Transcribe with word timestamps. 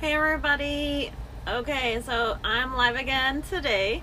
Hey 0.00 0.14
everybody. 0.14 1.12
Okay, 1.46 2.00
so 2.00 2.38
I'm 2.42 2.74
live 2.74 2.96
again 2.96 3.42
today 3.42 4.02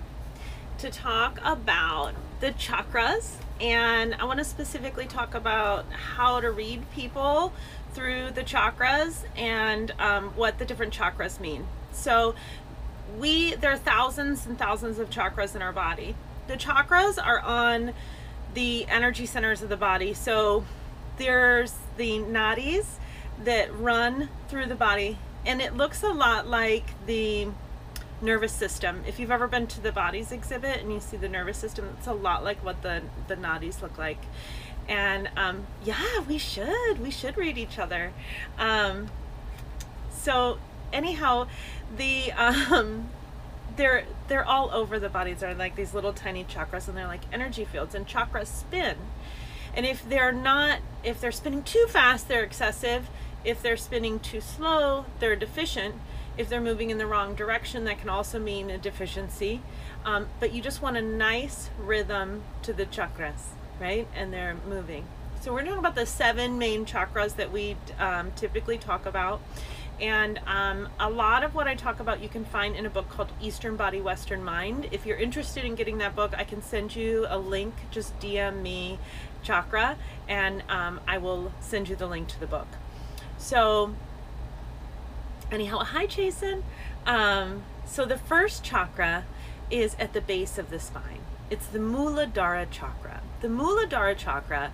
to 0.77 0.91
talk 0.91 1.39
about 1.43 2.13
the 2.39 2.51
chakras 2.51 3.31
and 3.59 4.13
I 4.13 4.25
want 4.25 4.37
to 4.37 4.45
specifically 4.45 5.07
talk 5.07 5.33
about 5.33 5.91
how 5.91 6.39
to 6.39 6.51
read 6.51 6.83
people 6.91 7.51
through 7.93 8.29
the 8.29 8.43
chakras 8.43 9.23
and 9.35 9.91
um, 9.97 10.25
what 10.35 10.59
the 10.59 10.65
different 10.65 10.93
chakras 10.93 11.39
mean. 11.39 11.65
So 11.93 12.35
we 13.17 13.55
there 13.55 13.71
are 13.71 13.77
thousands 13.77 14.45
and 14.45 14.55
thousands 14.55 14.99
of 14.99 15.09
chakras 15.09 15.55
in 15.55 15.63
our 15.63 15.73
body. 15.73 16.15
The 16.47 16.57
chakras 16.57 17.17
are 17.17 17.39
on 17.39 17.93
the 18.53 18.85
energy 18.87 19.25
centers 19.25 19.63
of 19.63 19.69
the 19.69 19.77
body. 19.77 20.13
So 20.13 20.63
there's 21.17 21.73
the 21.97 22.19
nadis 22.19 22.85
that 23.43 23.75
run 23.75 24.29
through 24.47 24.67
the 24.67 24.75
body 24.75 25.17
and 25.47 25.61
it 25.61 25.75
looks 25.75 26.03
a 26.03 26.09
lot 26.09 26.47
like 26.47 26.83
the 27.07 27.47
nervous 28.21 28.51
system. 28.51 29.03
If 29.07 29.17
you've 29.17 29.31
ever 29.31 29.47
been 29.47 29.65
to 29.67 29.81
the 29.81 29.91
bodies 29.93 30.31
exhibit 30.31 30.81
and 30.81 30.91
you 30.91 30.99
see 30.99 31.17
the 31.17 31.29
nervous 31.29 31.57
system, 31.57 31.89
it's 31.97 32.07
a 32.07 32.13
lot 32.13 32.43
like 32.43 32.63
what 32.63 32.81
the 32.83 33.01
the 33.27 33.35
nadis 33.35 33.81
look 33.81 33.97
like. 33.97 34.19
And 34.87 35.29
um, 35.37 35.65
yeah, 35.83 36.19
we 36.27 36.37
should 36.37 36.99
we 37.01 37.09
should 37.09 37.37
read 37.37 37.57
each 37.57 37.79
other. 37.79 38.11
Um, 38.59 39.07
so 40.11 40.59
anyhow, 40.91 41.47
the 41.95 42.33
um, 42.33 43.09
they're 43.77 44.03
they're 44.27 44.45
all 44.45 44.69
over 44.71 44.99
the 44.99 45.09
bodies. 45.09 45.39
They're 45.39 45.55
like 45.55 45.77
these 45.77 45.93
little 45.93 46.13
tiny 46.13 46.43
chakras, 46.43 46.89
and 46.89 46.97
they're 46.97 47.07
like 47.07 47.21
energy 47.31 47.63
fields. 47.63 47.95
And 47.95 48.05
chakras 48.05 48.47
spin. 48.47 48.97
And 49.73 49.85
if 49.85 50.07
they're 50.07 50.31
not, 50.31 50.79
if 51.03 51.21
they're 51.21 51.31
spinning 51.31 51.63
too 51.63 51.85
fast, 51.87 52.27
they're 52.27 52.43
excessive 52.43 53.09
if 53.47 53.61
they're 53.61 53.77
spinning 53.77 54.19
too 54.19 54.41
slow, 54.41 55.05
they're 55.19 55.37
deficient. 55.37 55.95
If 56.37 56.49
they're 56.49 56.61
moving 56.61 56.89
in 56.89 56.97
the 56.97 57.07
wrong 57.07 57.33
direction, 57.33 57.85
that 57.85 57.97
can 57.97 58.09
also 58.09 58.39
mean 58.39 58.69
a 58.69 58.77
deficiency. 58.77 59.61
Um, 60.03 60.27
but 60.41 60.51
you 60.51 60.61
just 60.61 60.81
want 60.81 60.97
a 60.97 61.01
nice 61.01 61.69
rhythm 61.79 62.43
to 62.63 62.73
the 62.73 62.85
chakras, 62.85 63.53
right? 63.79 64.05
And 64.13 64.33
they're 64.33 64.57
moving. 64.67 65.05
So 65.39 65.53
we're 65.53 65.63
talking 65.63 65.79
about 65.79 65.95
the 65.95 66.05
seven 66.05 66.59
main 66.59 66.85
chakras 66.85 67.37
that 67.37 67.53
we 67.53 67.77
um, 67.97 68.33
typically 68.35 68.77
talk 68.77 69.05
about. 69.05 69.41
And 70.01 70.39
um, 70.45 70.89
a 70.99 71.09
lot 71.09 71.45
of 71.45 71.55
what 71.55 71.69
I 71.69 71.75
talk 71.75 72.01
about 72.01 72.21
you 72.21 72.27
can 72.27 72.43
find 72.43 72.75
in 72.75 72.85
a 72.85 72.89
book 72.89 73.09
called 73.09 73.31
Eastern 73.41 73.77
Body, 73.77 74.01
Western 74.01 74.43
Mind. 74.43 74.89
If 74.91 75.05
you're 75.05 75.17
interested 75.17 75.63
in 75.63 75.75
getting 75.75 75.99
that 75.99 76.17
book, 76.17 76.33
I 76.37 76.43
can 76.43 76.61
send 76.61 76.97
you 76.97 77.25
a 77.29 77.37
link. 77.37 77.73
Just 77.91 78.19
DM 78.19 78.61
me 78.61 78.99
chakra, 79.41 79.97
and 80.27 80.63
um, 80.67 80.99
I 81.07 81.17
will 81.17 81.53
send 81.61 81.87
you 81.87 81.95
the 81.95 82.07
link 82.07 82.27
to 82.27 82.39
the 82.41 82.45
book. 82.45 82.67
So, 83.37 83.93
anyhow, 85.51 85.79
hi, 85.79 86.05
Jason. 86.05 86.63
Um, 87.05 87.63
so, 87.85 88.05
the 88.05 88.17
first 88.17 88.63
chakra 88.63 89.25
is 89.69 89.95
at 89.99 90.13
the 90.13 90.21
base 90.21 90.57
of 90.57 90.69
the 90.69 90.79
spine, 90.79 91.21
it's 91.49 91.67
the 91.67 91.79
Muladhara 91.79 92.67
chakra. 92.71 93.21
The 93.41 93.47
Muladhara 93.47 94.17
chakra 94.17 94.71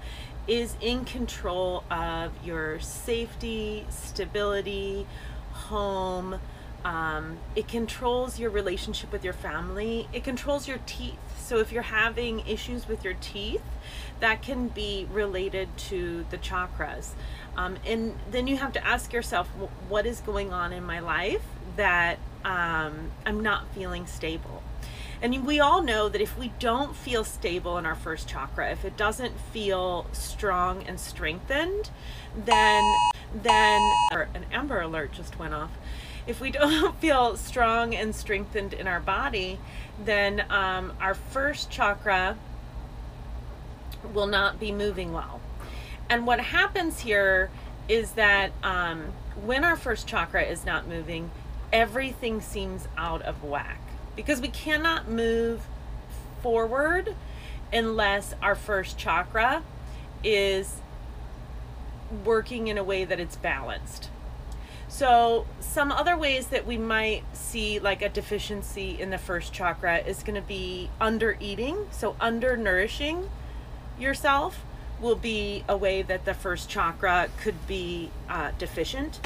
is 0.47 0.75
in 0.81 1.05
control 1.05 1.83
of 1.89 2.31
your 2.44 2.80
safety, 2.80 3.86
stability, 3.89 5.05
home. 5.52 6.39
Um, 6.83 7.38
it 7.55 7.67
controls 7.67 8.39
your 8.39 8.50
relationship 8.50 9.11
with 9.11 9.23
your 9.23 9.33
family. 9.33 10.09
It 10.11 10.23
controls 10.23 10.67
your 10.67 10.80
teeth. 10.86 11.17
So 11.38 11.59
if 11.59 11.72
you're 11.72 11.83
having 11.83 12.45
issues 12.48 12.88
with 12.88 13.03
your 13.05 13.16
teeth, 13.22 13.64
that 14.20 14.42
can 14.42 14.67
be 14.67 15.08
related 15.11 15.70
to 15.89 16.25
the 16.30 16.38
chakras. 16.38 17.11
Um, 17.56 17.78
and 17.86 18.18
then 18.32 18.48
you 18.48 18.58
have 18.58 18.73
to 18.73 18.86
ask 18.86 19.14
yourself, 19.14 19.48
what 19.88 20.06
is 20.06 20.20
going 20.22 20.52
on 20.52 20.73
in 20.73 20.84
my 20.84 21.00
life 21.00 21.44
that 21.76 22.18
um, 22.44 23.12
I'm 23.26 23.42
not 23.42 23.68
feeling 23.73 24.08
stable? 24.08 24.64
And 25.22 25.45
we 25.45 25.62
all 25.62 25.82
know 25.82 26.10
that 26.10 26.20
if 26.20 26.38
we 26.38 26.52
don't 26.60 26.95
feel 26.95 27.23
stable 27.23 27.78
in 27.78 27.86
our 27.86 27.95
first 27.95 28.28
chakra, 28.28 28.72
if 28.72 28.83
it 28.83 28.98
doesn't 28.98 29.39
feel 29.39 30.05
strong 30.11 30.83
and 30.83 31.00
strengthened, 31.00 31.89
then 32.36 32.83
then 33.33 33.82
an 34.11 34.45
amber 34.52 34.82
alert 34.82 35.14
just 35.14 35.39
went 35.39 35.54
off. 35.54 35.72
If 36.27 36.42
we 36.42 36.52
don't 36.60 37.00
feel 37.00 37.38
strong 37.38 37.95
and 37.95 38.14
strengthened 38.14 38.73
in 38.73 38.86
our 38.86 39.00
body, 39.00 39.60
then 40.04 40.44
um, 40.50 40.92
our 41.00 41.14
first 41.14 41.72
chakra 41.72 42.38
will 44.14 44.27
not 44.27 44.60
be 44.60 44.73
moving 44.73 45.14
well. 45.14 45.39
And 46.09 46.27
what 46.27 46.39
happens 46.39 46.99
here 46.99 47.49
is 47.87 48.11
that 48.11 48.52
um, 48.64 49.14
when 49.43 49.64
our 49.64 49.75
first 49.75 50.08
chakra 50.08 50.43
is 50.43 50.65
not 50.65 50.87
moving, 50.87 51.31
everything 51.71 52.39
seems 52.39 52.87
out 52.97 53.21
of 53.23 53.43
whack 53.43 53.81
because 54.15 54.39
we 54.39 54.47
cannot 54.47 55.09
move 55.09 55.61
forward 56.41 57.15
unless 57.71 58.36
our 58.41 58.55
first 58.55 58.97
chakra 58.97 59.64
is 60.23 60.75
working 62.23 62.67
in 62.67 62.77
a 62.77 62.83
way 62.83 63.03
that 63.03 63.20
it's 63.20 63.35
balanced. 63.35 64.09
So, 64.87 65.47
some 65.59 65.91
other 65.91 66.15
ways 66.15 66.47
that 66.47 66.67
we 66.67 66.77
might 66.77 67.23
see 67.35 67.80
like 67.80 68.03
a 68.03 68.09
deficiency 68.09 69.02
in 69.02 69.09
the 69.09 69.17
first 69.17 69.52
chakra 69.52 69.97
is 69.97 70.21
going 70.21 70.39
to 70.39 70.47
be 70.47 70.91
under 71.02 71.35
eating, 71.39 71.87
so 71.89 72.15
under 72.21 72.55
nourishing 72.55 73.27
yourself 73.97 74.64
will 75.02 75.15
be 75.15 75.64
a 75.67 75.77
way 75.77 76.02
that 76.02 76.26
the 76.26 76.33
first 76.33 76.70
chakra 76.70 77.30
could 77.37 77.67
be 77.67 78.09
uh, 78.30 78.52
deficient. 78.58 79.20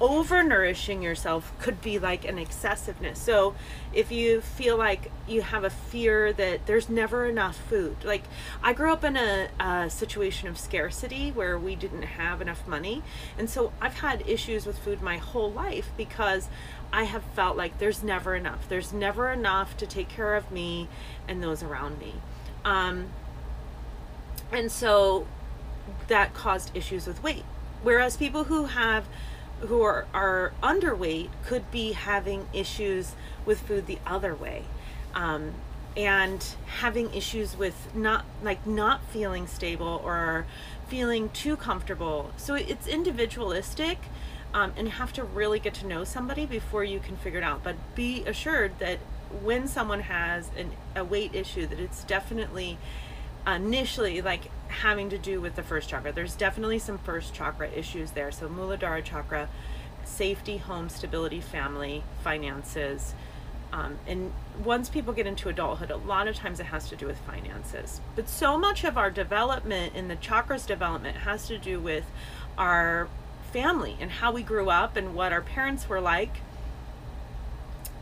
Overnourishing 0.00 1.02
yourself 1.02 1.52
could 1.58 1.82
be 1.82 1.98
like 1.98 2.24
an 2.24 2.38
excessiveness. 2.38 3.20
So, 3.20 3.54
if 3.92 4.10
you 4.10 4.40
feel 4.40 4.76
like 4.76 5.10
you 5.28 5.42
have 5.42 5.64
a 5.64 5.70
fear 5.70 6.32
that 6.32 6.66
there's 6.66 6.88
never 6.88 7.26
enough 7.26 7.56
food, 7.56 7.96
like 8.04 8.22
I 8.62 8.72
grew 8.72 8.92
up 8.92 9.04
in 9.04 9.16
a, 9.16 9.48
a 9.58 9.90
situation 9.90 10.48
of 10.48 10.58
scarcity 10.58 11.30
where 11.32 11.58
we 11.58 11.74
didn't 11.74 12.02
have 12.02 12.40
enough 12.40 12.66
money. 12.66 13.02
And 13.36 13.50
so, 13.50 13.72
I've 13.80 14.00
had 14.00 14.26
issues 14.26 14.64
with 14.64 14.78
food 14.78 15.02
my 15.02 15.18
whole 15.18 15.50
life 15.50 15.90
because 15.96 16.48
I 16.92 17.04
have 17.04 17.22
felt 17.34 17.56
like 17.56 17.78
there's 17.78 18.02
never 18.02 18.34
enough. 18.34 18.68
There's 18.68 18.92
never 18.92 19.30
enough 19.30 19.76
to 19.78 19.86
take 19.86 20.08
care 20.08 20.34
of 20.34 20.50
me 20.50 20.88
and 21.28 21.42
those 21.42 21.62
around 21.62 21.98
me. 21.98 22.14
Um, 22.64 23.10
and 24.52 24.70
so 24.70 25.26
that 26.08 26.34
caused 26.34 26.76
issues 26.76 27.06
with 27.06 27.22
weight. 27.22 27.44
Whereas 27.82 28.16
people 28.16 28.44
who 28.44 28.66
have 28.66 29.06
who 29.60 29.82
are, 29.82 30.06
are 30.14 30.52
underweight 30.62 31.28
could 31.44 31.70
be 31.70 31.92
having 31.92 32.48
issues 32.52 33.14
with 33.44 33.60
food 33.60 33.86
the 33.86 33.98
other 34.06 34.34
way. 34.34 34.64
Um, 35.14 35.52
and 35.96 36.44
having 36.78 37.12
issues 37.12 37.56
with 37.56 37.94
not 37.94 38.24
like 38.42 38.64
not 38.66 39.04
feeling 39.06 39.46
stable 39.46 40.00
or 40.04 40.46
feeling 40.88 41.28
too 41.30 41.56
comfortable. 41.56 42.30
So 42.36 42.54
it's 42.54 42.86
individualistic 42.86 43.98
um, 44.54 44.72
and 44.76 44.88
have 44.88 45.12
to 45.14 45.24
really 45.24 45.58
get 45.58 45.74
to 45.74 45.86
know 45.86 46.04
somebody 46.04 46.46
before 46.46 46.84
you 46.84 47.00
can 47.00 47.16
figure 47.16 47.40
it 47.40 47.44
out. 47.44 47.62
But 47.62 47.76
be 47.94 48.24
assured 48.24 48.78
that 48.78 48.98
when 49.42 49.68
someone 49.68 50.00
has 50.00 50.50
an, 50.56 50.72
a 50.96 51.04
weight 51.04 51.34
issue 51.34 51.66
that 51.66 51.78
it's 51.78 52.04
definitely 52.04 52.78
initially 53.56 54.20
like 54.20 54.50
having 54.68 55.10
to 55.10 55.18
do 55.18 55.40
with 55.40 55.56
the 55.56 55.62
first 55.62 55.88
chakra. 55.88 56.12
There's 56.12 56.34
definitely 56.34 56.78
some 56.78 56.98
first 56.98 57.34
chakra 57.34 57.68
issues 57.70 58.12
there. 58.12 58.30
So 58.30 58.48
Muladhara 58.48 59.04
chakra, 59.04 59.48
safety, 60.04 60.58
home, 60.58 60.88
stability, 60.88 61.40
family, 61.40 62.02
finances. 62.22 63.14
Um, 63.72 63.98
and 64.06 64.32
once 64.64 64.88
people 64.88 65.12
get 65.12 65.26
into 65.26 65.48
adulthood, 65.48 65.90
a 65.90 65.96
lot 65.96 66.26
of 66.26 66.34
times 66.34 66.58
it 66.60 66.66
has 66.66 66.88
to 66.88 66.96
do 66.96 67.06
with 67.06 67.18
finances. 67.18 68.00
But 68.16 68.28
so 68.28 68.58
much 68.58 68.84
of 68.84 68.98
our 68.98 69.10
development 69.10 69.94
in 69.94 70.08
the 70.08 70.16
chakras 70.16 70.66
development 70.66 71.18
has 71.18 71.46
to 71.46 71.58
do 71.58 71.78
with 71.78 72.04
our 72.58 73.08
family 73.52 73.96
and 74.00 74.10
how 74.10 74.32
we 74.32 74.42
grew 74.42 74.70
up 74.70 74.96
and 74.96 75.14
what 75.14 75.32
our 75.32 75.40
parents 75.40 75.88
were 75.88 76.00
like 76.00 76.38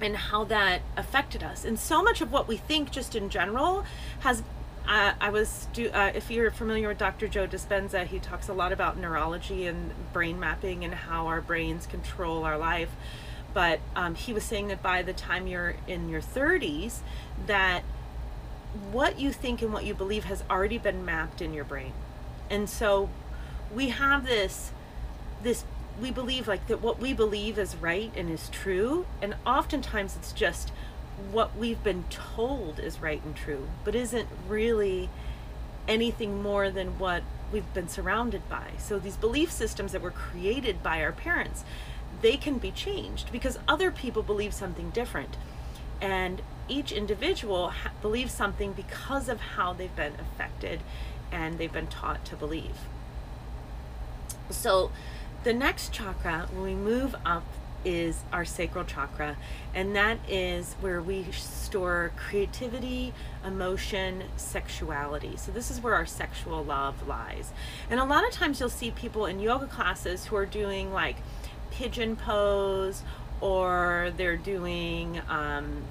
and 0.01 0.17
how 0.17 0.45
that 0.45 0.83
affected 0.97 1.43
us. 1.43 1.65
And 1.65 1.79
so 1.79 2.03
much 2.03 2.21
of 2.21 2.33
what 2.33 2.49
we 2.49 2.57
think 2.57 2.91
just 2.91 3.15
in 3.15 3.29
general 3.29 3.85
has 4.21 4.43
uh, 4.89 5.13
I 5.21 5.29
was, 5.29 5.69
do, 5.75 5.91
uh, 5.91 6.13
if 6.15 6.31
you're 6.31 6.51
familiar 6.51 6.89
with 6.89 6.97
Dr. 6.97 7.29
Joe 7.29 7.47
Dispenza, 7.47 8.07
he 8.07 8.19
talks 8.19 8.49
a 8.49 8.55
lot 8.55 8.73
about 8.73 8.97
neurology 8.97 9.67
and 9.67 9.93
brain 10.15 10.41
mapping 10.41 10.83
and 10.83 10.95
how 10.95 11.27
our 11.27 11.43
brains 11.43 11.87
control 11.87 12.45
our 12.45 12.57
life. 12.57 12.89
But 13.53 13.81
um, 13.95 14.15
he 14.15 14.33
was 14.33 14.45
saying 14.45 14.69
that 14.69 14.83
by 14.83 15.03
the 15.03 15.13
time 15.13 15.47
you're 15.47 15.77
in 15.87 16.09
your 16.09 16.23
30s, 16.23 17.01
that 17.47 17.83
what 18.91 19.21
you 19.21 19.31
think 19.31 19.61
and 19.61 19.75
what 19.75 19.85
you 19.85 19.95
believe 19.95 20.25
has 20.25 20.43
already 20.51 20.79
been 20.79 21.05
mapped 21.05 21.43
in 21.43 21.53
your 21.53 21.65
brain. 21.65 21.93
And 22.49 22.69
so 22.69 23.11
we 23.75 23.91
have 23.91 24.25
this, 24.25 24.73
this 25.43 25.65
we 26.01 26.11
believe 26.11 26.49
like 26.49 26.67
that 26.69 26.81
what 26.81 26.99
we 26.99 27.13
believe 27.13 27.59
is 27.59 27.77
right 27.77 28.13
and 28.17 28.31
is 28.31 28.49
true 28.51 29.05
and 29.21 29.35
oftentimes 29.45 30.15
it's 30.15 30.31
just 30.31 30.71
what 31.33 31.57
we've 31.57 31.83
been 31.83 32.05
told 32.11 32.79
is 32.79 33.01
right 33.01 33.23
and 33.25 33.35
true, 33.35 33.69
but 33.85 33.95
isn't 33.95 34.29
really 34.49 35.09
anything 35.87 36.43
more 36.43 36.71
than 36.71 36.99
what 36.99 37.23
we've 37.53 37.73
been 37.75 37.89
surrounded 37.89 38.49
by. 38.49 38.73
So 38.79 38.99
these 38.99 39.17
belief 39.17 39.51
systems 39.51 39.93
that 39.93 40.03
were 40.03 40.11
created 40.11 40.83
by 40.83 41.03
our 41.03 41.13
parents, 41.13 41.65
they 42.21 42.37
can 42.37 42.59
be 42.59 42.71
changed 42.71 43.33
because 43.33 43.59
other 43.67 43.91
people 43.91 44.23
believe 44.23 44.53
something 44.53 44.91
different. 44.91 45.37
And 46.01 46.43
each 46.69 46.93
individual 46.93 47.71
ha- 47.71 47.93
believes 48.03 48.33
something 48.33 48.73
because 48.73 49.29
of 49.29 49.41
how 49.41 49.73
they've 49.73 49.95
been 49.97 50.15
affected 50.21 50.81
and 51.33 51.59
they've 51.59 51.73
been 51.73 51.87
taught 51.87 52.25
to 52.27 52.37
believe. 52.37 52.77
So, 54.51 54.91
the 55.45 55.53
next 55.53 55.93
chakra, 55.93 56.49
when 56.53 56.63
we 56.63 56.75
move 56.75 57.15
up, 57.25 57.45
is 57.89 58.23
our 58.33 58.45
sacral 58.45 58.85
chakra, 58.85 59.37
and 59.75 59.97
that 59.97 60.19
is 60.29 60.75
where 60.81 61.01
we 61.01 61.25
store 61.33 62.13
creativity, 62.17 63.15
emotion, 63.45 64.25
sexuality. 64.37 65.37
So, 65.37 65.51
this 65.53 65.71
is 65.71 65.81
where 65.81 65.95
our 65.95 66.05
sexual 66.05 66.63
love 66.63 67.09
lies. 67.09 67.51
And 67.89 67.99
a 67.99 68.05
lot 68.05 68.27
of 68.27 68.31
times, 68.31 68.61
you'll 68.61 68.69
see 68.69 68.91
people 68.91 69.25
in 69.25 69.41
yoga 69.41 69.67
classes 69.67 70.27
who 70.27 70.37
are 70.37 70.47
doing 70.47 70.93
like 70.93 71.17
pigeon 71.71 72.15
pose 72.15 73.03
or 73.41 74.13
they're 74.17 74.37
doing 74.37 75.21
um, 75.29 75.83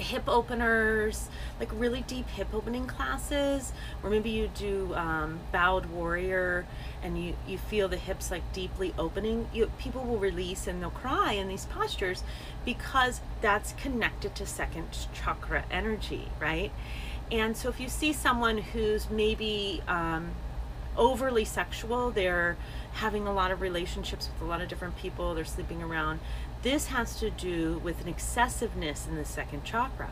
hip 0.00 0.24
openers, 0.26 1.28
like 1.58 1.68
really 1.72 2.02
deep 2.02 2.28
hip 2.28 2.48
opening 2.52 2.86
classes, 2.86 3.72
or 4.02 4.10
maybe 4.10 4.30
you 4.30 4.48
do 4.54 4.94
um, 4.94 5.40
bowed 5.52 5.86
warrior 5.86 6.66
and 7.02 7.22
you, 7.22 7.36
you 7.46 7.58
feel 7.58 7.88
the 7.88 7.96
hips 7.96 8.30
like 8.30 8.42
deeply 8.52 8.94
opening, 8.98 9.48
you, 9.52 9.70
people 9.78 10.02
will 10.04 10.18
release 10.18 10.66
and 10.66 10.82
they'll 10.82 10.90
cry 10.90 11.32
in 11.32 11.48
these 11.48 11.66
postures 11.66 12.22
because 12.64 13.20
that's 13.40 13.72
connected 13.74 14.34
to 14.34 14.46
second 14.46 14.88
chakra 15.12 15.64
energy, 15.70 16.28
right? 16.40 16.72
And 17.30 17.56
so 17.56 17.68
if 17.68 17.80
you 17.80 17.88
see 17.88 18.12
someone 18.12 18.58
who's 18.58 19.08
maybe 19.08 19.82
um, 19.86 20.32
overly 20.96 21.44
sexual, 21.44 22.10
they're 22.10 22.56
having 22.94 23.26
a 23.26 23.32
lot 23.32 23.50
of 23.50 23.60
relationships 23.60 24.28
with 24.32 24.42
a 24.42 24.50
lot 24.50 24.60
of 24.60 24.68
different 24.68 24.96
people, 24.96 25.34
they're 25.34 25.44
sleeping 25.44 25.82
around, 25.82 26.20
this 26.62 26.86
has 26.86 27.18
to 27.20 27.30
do 27.30 27.80
with 27.82 28.00
an 28.00 28.08
excessiveness 28.08 29.06
in 29.06 29.16
the 29.16 29.24
second 29.24 29.64
chakra. 29.64 30.10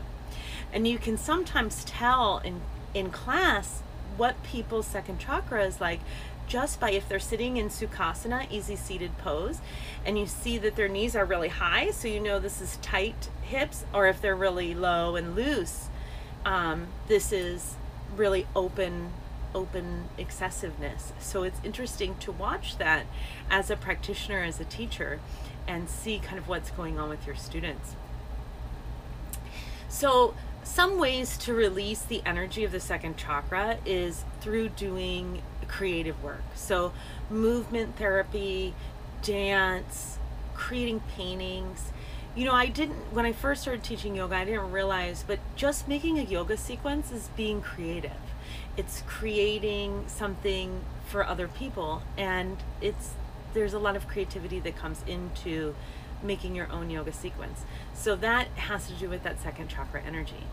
And 0.73 0.87
you 0.87 0.99
can 0.99 1.17
sometimes 1.17 1.85
tell 1.85 2.39
in, 2.39 2.61
in 2.95 3.11
class 3.11 3.83
what 4.17 4.43
people's 4.43 4.87
second 4.87 5.19
chakra 5.19 5.65
is 5.65 5.81
like 5.81 6.01
just 6.47 6.81
by 6.81 6.91
if 6.91 7.09
they're 7.09 7.19
sitting 7.19 7.59
in 7.59 7.69
Sukhasana, 7.69 8.51
easy 8.51 8.75
seated 8.75 9.17
pose, 9.19 9.61
and 10.05 10.19
you 10.19 10.27
see 10.27 10.57
that 10.59 10.77
their 10.77 10.89
knees 10.89 11.15
are 11.15 11.25
really 11.25 11.49
high, 11.49 11.91
so 11.91 12.09
you 12.09 12.19
know 12.19 12.39
this 12.39 12.61
is 12.61 12.79
tight 12.79 13.29
hips, 13.43 13.85
or 13.93 14.07
if 14.09 14.21
they're 14.21 14.35
really 14.35 14.75
low 14.75 15.15
and 15.15 15.37
loose, 15.37 15.89
um, 16.47 16.87
this 17.07 17.33
is 17.33 17.77
really 18.17 18.47
open 18.57 19.11
open 19.55 20.09
excessiveness. 20.19 21.13
So 21.19 21.43
it's 21.43 21.61
interesting 21.65 22.17
to 22.19 22.33
watch 22.33 22.79
that 22.79 23.07
as 23.51 23.71
a 23.71 23.77
practitioner, 23.77 24.43
as 24.43 24.61
a 24.61 24.65
teacher, 24.65 25.21
and 25.67 25.89
see 25.89 26.19
kind 26.19 26.39
of 26.39 26.49
what's 26.49 26.71
going 26.71 26.99
on 26.99 27.09
with 27.09 27.27
your 27.27 27.37
students. 27.37 27.95
So, 29.89 30.35
some 30.65 30.99
ways 30.99 31.39
to 31.39 31.55
release 31.55 32.03
the 32.03 32.23
energy 32.27 32.63
of 32.63 32.73
the 32.73 32.81
second 32.81 33.17
chakra 33.17 33.79
is 33.87 34.25
through 34.41 34.71
doing 34.71 35.43
creative 35.67 36.23
work. 36.23 36.43
So, 36.55 36.93
movement 37.31 37.97
therapy, 37.97 38.75
dance, 39.23 40.19
creating 40.55 41.01
paintings. 41.17 41.93
You 42.35 42.45
know, 42.45 42.53
I 42.53 42.67
didn't, 42.67 43.13
when 43.13 43.25
I 43.25 43.33
first 43.33 43.63
started 43.63 43.83
teaching 43.83 44.15
yoga, 44.15 44.37
I 44.37 44.45
didn't 44.45 44.71
realize, 44.71 45.25
but 45.27 45.39
just 45.57 45.89
making 45.89 46.19
a 46.19 46.23
yoga 46.23 46.57
sequence 46.57 47.11
is 47.11 47.31
being 47.37 47.63
creative. 47.63 48.13
It's 48.79 49.03
creating 49.07 50.05
something 50.07 50.81
for 51.09 51.27
other 51.27 51.49
people, 51.49 52.03
and 52.17 52.57
it's 52.81 53.11
there's 53.53 53.75
a 53.75 53.79
lot 53.79 53.97
of 53.97 54.07
creativity 54.07 54.61
that 54.61 54.77
comes 54.77 55.03
into 55.07 55.75
making 56.23 56.55
your 56.55 56.71
own 56.71 56.89
yoga 56.89 57.13
sequence. 57.13 57.65
So 57.93 58.15
that 58.17 58.49
has 58.57 58.87
to 58.87 58.95
do 58.95 59.09
with 59.09 59.23
that 59.25 59.41
second 59.43 59.69
chakra 59.69 60.01
energy. 60.03 60.45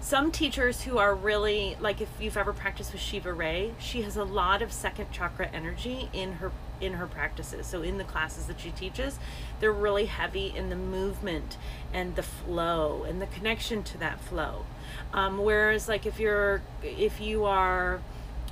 Some 0.00 0.30
teachers 0.30 0.82
who 0.82 0.98
are 0.98 1.14
really 1.14 1.76
like 1.80 2.00
if 2.00 2.08
you've 2.20 2.36
ever 2.36 2.52
practiced 2.52 2.92
with 2.92 3.00
Shiva 3.00 3.32
Rea 3.32 3.74
she 3.78 4.02
has 4.02 4.16
a 4.16 4.24
lot 4.24 4.62
of 4.62 4.72
second 4.72 5.10
chakra 5.10 5.48
energy 5.52 6.08
in 6.12 6.32
her 6.34 6.52
in 6.80 6.94
her 6.94 7.06
practices. 7.06 7.66
So 7.66 7.82
in 7.82 7.98
the 7.98 8.04
classes 8.04 8.46
that 8.46 8.60
she 8.60 8.70
teaches, 8.70 9.18
they're 9.60 9.72
really 9.72 10.06
heavy 10.06 10.52
in 10.54 10.70
the 10.70 10.76
movement 10.76 11.56
and 11.92 12.16
the 12.16 12.22
flow 12.22 13.04
and 13.04 13.20
the 13.20 13.26
connection 13.26 13.82
to 13.84 13.98
that 13.98 14.20
flow. 14.20 14.64
Um, 15.12 15.38
whereas 15.38 15.88
like 15.88 16.06
if 16.06 16.18
you're 16.18 16.62
if 16.82 17.20
you 17.20 17.44
are 17.44 18.00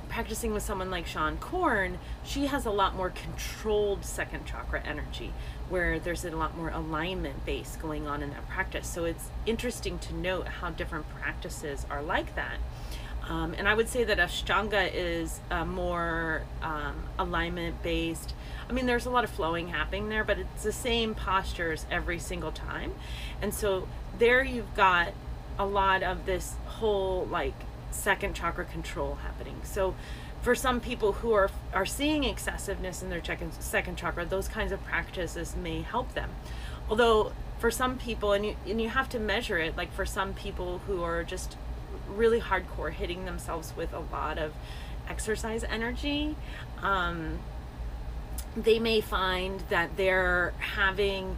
practicing 0.09 0.53
with 0.53 0.63
someone 0.63 0.89
like 0.89 1.07
Seane 1.07 1.37
Corn, 1.37 1.99
she 2.23 2.47
has 2.47 2.65
a 2.65 2.71
lot 2.71 2.95
more 2.95 3.11
controlled 3.11 4.03
second 4.03 4.45
chakra 4.45 4.81
energy 4.81 5.31
where 5.69 5.99
there's 5.99 6.25
a 6.25 6.31
lot 6.31 6.57
more 6.57 6.69
alignment 6.69 7.45
base 7.45 7.77
going 7.79 8.07
on 8.07 8.23
in 8.23 8.31
that 8.31 8.47
practice. 8.49 8.87
So 8.87 9.05
it's 9.05 9.29
interesting 9.45 9.99
to 9.99 10.15
note 10.15 10.47
how 10.47 10.71
different 10.71 11.07
practices 11.09 11.85
are 11.89 12.01
like 12.01 12.35
that. 12.35 12.57
Um, 13.29 13.53
and 13.57 13.67
I 13.69 13.75
would 13.75 13.87
say 13.87 14.03
that 14.03 14.17
Ashtanga 14.17 14.91
is 14.91 15.39
more 15.65 16.41
um, 16.63 16.95
alignment 17.19 17.81
based. 17.83 18.33
I 18.67 18.73
mean, 18.73 18.87
there's 18.87 19.05
a 19.05 19.11
lot 19.11 19.23
of 19.23 19.29
flowing 19.29 19.67
happening 19.67 20.09
there, 20.09 20.23
but 20.23 20.39
it's 20.39 20.63
the 20.63 20.71
same 20.71 21.13
postures 21.13 21.85
every 21.91 22.17
single 22.17 22.51
time. 22.51 22.93
And 23.41 23.53
so 23.53 23.87
there 24.17 24.43
you've 24.43 24.75
got 24.75 25.13
a 25.59 25.65
lot 25.65 26.01
of 26.01 26.25
this 26.25 26.55
whole 26.65 27.25
like 27.25 27.53
second 27.91 28.35
chakra 28.35 28.65
control 28.65 29.15
happening. 29.15 29.61
So 29.63 29.93
for 30.41 30.55
some 30.55 30.79
people 30.79 31.13
who 31.13 31.33
are 31.33 31.51
are 31.73 31.85
seeing 31.85 32.23
excessiveness 32.23 33.03
in 33.03 33.09
their 33.09 33.21
second 33.59 33.95
chakra, 33.95 34.25
those 34.25 34.47
kinds 34.47 34.71
of 34.71 34.83
practices 34.85 35.55
may 35.55 35.81
help 35.81 36.13
them. 36.15 36.31
Although 36.89 37.33
for 37.59 37.69
some 37.69 37.97
people, 37.97 38.31
and 38.31 38.45
you 38.45 38.55
and 38.65 38.81
you 38.81 38.89
have 38.89 39.09
to 39.09 39.19
measure 39.19 39.59
it. 39.59 39.77
Like 39.77 39.93
for 39.93 40.05
some 40.05 40.33
people 40.33 40.79
who 40.87 41.03
are 41.03 41.23
just 41.23 41.57
really 42.09 42.39
hardcore, 42.41 42.91
hitting 42.91 43.25
themselves 43.25 43.73
with 43.75 43.93
a 43.93 43.99
lot 43.99 44.37
of 44.37 44.53
exercise 45.07 45.63
energy, 45.63 46.35
um, 46.81 47.39
they 48.55 48.79
may 48.79 49.01
find 49.01 49.61
that 49.69 49.97
they're 49.97 50.53
having 50.59 51.37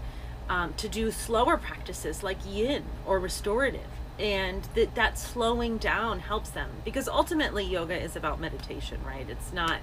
um, 0.50 0.74
to 0.76 0.90
do 0.90 1.12
slower 1.12 1.58
practices 1.58 2.24
like 2.24 2.38
yin 2.46 2.84
or 3.06 3.20
restorative 3.20 3.88
and 4.20 4.68
that 4.76 4.94
that 4.96 5.18
slowing 5.18 5.78
down 5.78 6.20
helps 6.20 6.50
them 6.50 6.70
because 6.84 7.08
ultimately 7.08 7.64
yoga 7.64 8.00
is 8.00 8.16
about 8.16 8.40
meditation 8.40 9.00
right? 9.06 9.30
It's 9.30 9.54
not 9.54 9.80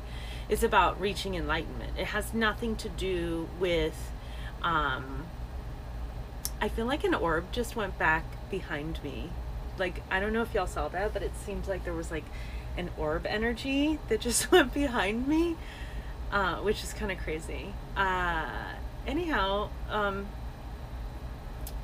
it's 0.48 0.62
about 0.62 1.00
reaching 1.00 1.34
enlightenment. 1.34 1.98
It 1.98 2.06
has 2.06 2.34
nothing 2.34 2.76
to 2.76 2.88
do 2.88 3.48
with 3.58 4.12
um 4.62 5.24
i 6.60 6.68
feel 6.68 6.86
like 6.86 7.04
an 7.04 7.14
orb 7.14 7.50
just 7.52 7.76
went 7.76 7.96
back 7.98 8.24
behind 8.50 9.02
me 9.02 9.30
like 9.78 10.02
i 10.10 10.20
don't 10.20 10.32
know 10.32 10.42
if 10.42 10.54
y'all 10.54 10.66
saw 10.66 10.88
that 10.88 11.12
but 11.12 11.22
it 11.22 11.32
seems 11.44 11.68
like 11.68 11.84
there 11.84 11.94
was 11.94 12.10
like 12.10 12.24
an 12.76 12.90
orb 12.96 13.26
energy 13.26 13.98
that 14.08 14.20
just 14.20 14.50
went 14.52 14.72
behind 14.72 15.26
me 15.26 15.56
uh 16.32 16.56
which 16.56 16.82
is 16.82 16.92
kind 16.92 17.10
of 17.10 17.18
crazy 17.18 17.72
uh 17.96 18.48
anyhow 19.06 19.68
um 19.90 20.26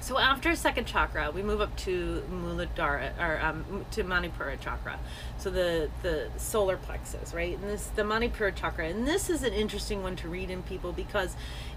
so 0.05 0.19
after 0.19 0.55
second 0.55 0.85
chakra, 0.85 1.31
we 1.31 1.43
move 1.43 1.63
up 1.63 1.75
to 1.79 2.23
Muladhara 2.31 3.19
or 3.19 3.41
um, 3.43 3.87
to 3.93 4.05
Manipura 4.05 4.61
chakra. 4.61 4.99
So 5.39 5.49
the 5.49 5.89
the 6.03 6.29
solar 6.37 6.77
plexus, 6.77 7.33
right? 7.33 7.57
And 7.57 7.71
this 7.71 7.87
the 7.87 8.03
Manipura 8.03 8.55
chakra, 8.55 8.87
and 8.89 9.07
this 9.07 9.31
is 9.31 9.43
an 9.43 9.55
interesting 9.55 10.03
one 10.03 10.15
to 10.17 10.29
read 10.29 10.51
in 10.51 10.63
people 10.63 10.93
because 10.93 11.37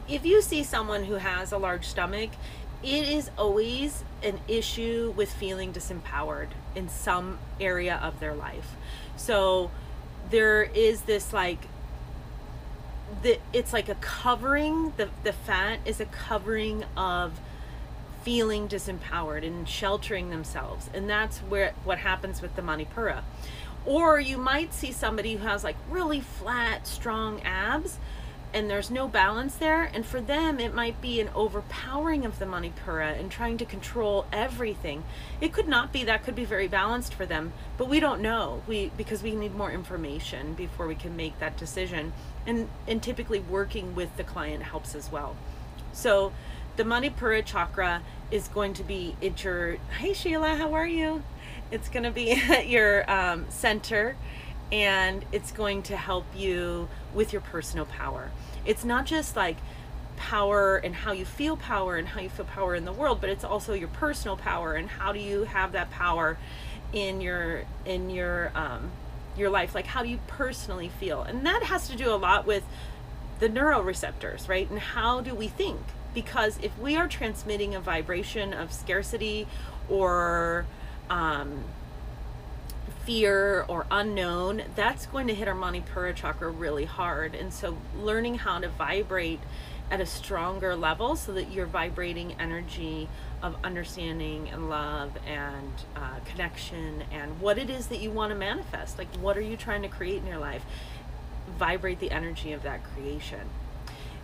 if 0.10 0.26
you 0.26 0.42
see 0.42 0.64
someone 0.64 1.06
who 1.06 1.14
has 1.14 1.54
a 1.54 1.58
large 1.58 1.88
stomach, 1.88 2.32
it 2.84 3.10
is 3.10 3.32
always 3.38 4.04
an 4.24 4.40
issue 4.48 5.14
with 5.16 5.32
feeling 5.32 5.74
disempowered 5.74 6.50
in 6.76 6.90
some 6.90 7.40
area 7.60 8.00
of 8.02 8.20
their 8.20 8.34
life. 8.34 8.76
So 9.16 9.72
there 10.30 10.64
is 10.64 11.02
this 11.02 11.34
like 11.34 11.60
the 13.24 13.40
it's 13.54 13.74
like 13.74 13.90
a 13.90 13.96
covering 13.96 14.94
the 14.98 15.10
the 15.24 15.34
fat 15.34 15.80
is 15.86 16.00
a 16.00 16.06
covering 16.06 16.84
of 16.96 17.40
feeling 18.24 18.68
disempowered 18.68 19.46
and 19.46 19.68
sheltering 19.68 20.30
themselves. 20.30 20.90
And 20.94 21.10
that's 21.10 21.40
where 21.40 21.74
what 21.84 22.00
happens 22.00 22.42
with 22.42 22.56
the 22.56 22.62
Manipura. 22.62 23.24
Or 23.86 24.20
you 24.20 24.38
might 24.38 24.74
see 24.74 24.92
somebody 24.92 25.36
who 25.36 25.48
has 25.48 25.64
like 25.64 25.78
really 25.90 26.20
flat, 26.20 26.86
strong 26.86 27.42
abs 27.44 27.98
and 28.58 28.72
there's 28.72 28.90
no 28.90 29.08
balance 29.08 29.56
there. 29.56 29.84
And 29.84 30.04
for 30.04 30.20
them, 30.20 30.60
it 30.60 30.74
might 30.74 31.00
be 31.00 31.22
an 31.22 31.30
overpowering 31.36 32.26
of 32.26 32.40
the 32.40 32.46
Manipura 32.46 33.18
and 33.18 33.30
trying 33.30 33.60
to 33.60 33.66
control 33.66 34.26
everything. 34.34 35.04
It 35.40 35.54
could 35.54 35.68
not 35.68 35.94
be 35.94 36.04
that 36.06 36.24
could 36.24 36.34
be 36.34 36.44
very 36.44 36.68
balanced 36.68 37.14
for 37.14 37.28
them, 37.28 37.54
but 37.78 37.88
we 37.88 38.00
don't 38.00 38.20
know. 38.20 38.64
We 38.66 38.92
because 38.98 39.22
we 39.22 39.36
need 39.36 39.54
more 39.54 39.72
information 39.72 40.56
before 40.56 40.88
we 40.88 40.96
can 40.96 41.16
make 41.16 41.38
that 41.38 41.56
decision. 41.56 42.14
And 42.48 42.68
and 42.88 43.04
typically 43.04 43.40
working 43.40 43.94
with 43.94 44.18
the 44.18 44.24
client 44.24 44.64
helps 44.64 44.96
as 44.96 45.12
well. 45.12 45.36
So 45.94 46.34
the 46.78 46.84
Manipura 46.84 47.46
chakra 47.46 48.02
is 48.32 48.48
going 48.48 48.74
to 48.74 48.84
be 48.84 49.16
at 49.22 49.44
your 49.44 49.78
hey 50.00 50.14
sheila 50.14 50.56
how 50.56 50.74
are 50.74 50.86
you 50.86 51.24
it's 51.72 51.90
going 51.90 52.04
to 52.04 52.12
be 52.12 52.32
at 52.50 52.68
your 52.68 53.10
um, 53.10 53.46
center 53.50 54.16
and 54.72 55.26
it's 55.32 55.52
going 55.52 55.82
to 55.82 55.96
help 55.96 56.26
you 56.36 56.88
with 57.14 57.32
your 57.32 57.42
personal 57.42 57.86
power 57.86 58.30
it's 58.68 58.86
not 58.86 59.06
just 59.06 59.36
like 59.36 59.58
power 60.18 60.78
and 60.78 60.94
how 60.94 61.12
you 61.12 61.26
feel 61.26 61.56
power 61.56 61.96
and 61.96 62.10
how 62.10 62.20
you 62.20 62.30
feel 62.30 62.46
power 62.46 62.76
in 62.76 62.86
the 62.86 62.92
world 62.92 63.22
but 63.22 63.30
it's 63.30 63.44
also 63.44 63.74
your 63.74 63.88
personal 63.88 64.36
power 64.36 64.74
and 64.74 64.90
how 64.90 65.12
do 65.12 65.20
you 65.20 65.44
have 65.44 65.72
that 65.72 65.90
power 65.92 66.38
in 66.94 67.22
your 67.22 67.64
in 67.86 68.10
your 68.10 68.52
um, 68.56 68.92
your 69.38 69.50
life 69.50 69.76
like 69.76 69.88
how 69.88 70.04
do 70.04 70.10
you 70.10 70.20
personally 70.28 70.90
feel? 71.00 71.22
And 71.22 71.46
that 71.46 71.64
has 71.64 71.88
to 71.90 71.96
do 71.96 72.14
a 72.14 72.16
lot 72.16 72.46
with 72.46 72.64
the 73.40 73.50
neuroreceptors 73.50 74.48
right? 74.48 74.70
And 74.70 74.80
how 74.80 75.22
do 75.22 75.34
we 75.36 75.48
think? 75.48 75.80
Because 76.14 76.58
if 76.62 76.78
we 76.80 76.96
are 76.96 77.08
transmitting 77.08 77.76
a 77.76 77.80
vibration 77.80 78.54
of 78.54 78.74
scarcity 78.74 79.48
or 79.90 80.66
um, 81.10 81.64
fear 83.08 83.64
or 83.70 83.88
unknown, 83.90 84.62
that's 84.76 85.06
going 85.06 85.28
to 85.28 85.34
hit 85.34 85.48
our 85.48 85.56
Manipura 85.56 86.14
chakra 86.14 86.50
really 86.50 86.84
hard. 86.84 87.36
And 87.36 87.54
so, 87.54 87.78
learning 87.98 88.36
how 88.36 88.60
to 88.60 88.68
vibrate 88.68 89.40
at 89.90 90.02
a 90.02 90.06
stronger 90.06 90.76
level 90.76 91.16
so 91.16 91.32
that 91.32 91.50
you're 91.50 91.68
vibrating 91.68 92.36
energy 92.38 93.08
of 93.42 93.56
understanding 93.64 94.50
and 94.50 94.70
love 94.70 95.12
and 95.26 95.72
uh, 95.96 96.20
connection 96.26 97.06
and 97.10 97.40
what 97.40 97.58
it 97.58 97.70
is 97.70 97.88
that 97.88 98.00
you 98.00 98.12
want 98.12 98.32
to 98.32 98.36
manifest. 98.36 98.98
Like, 98.98 99.08
what 99.22 99.38
are 99.38 99.42
you 99.42 99.56
trying 99.56 99.84
to 99.84 99.88
create 99.88 100.18
in 100.18 100.28
your 100.28 100.40
life? 100.40 100.66
Vibrate 101.58 102.02
the 102.02 102.12
energy 102.12 102.52
of 102.52 102.62
that 102.64 102.82
creation. 102.84 103.48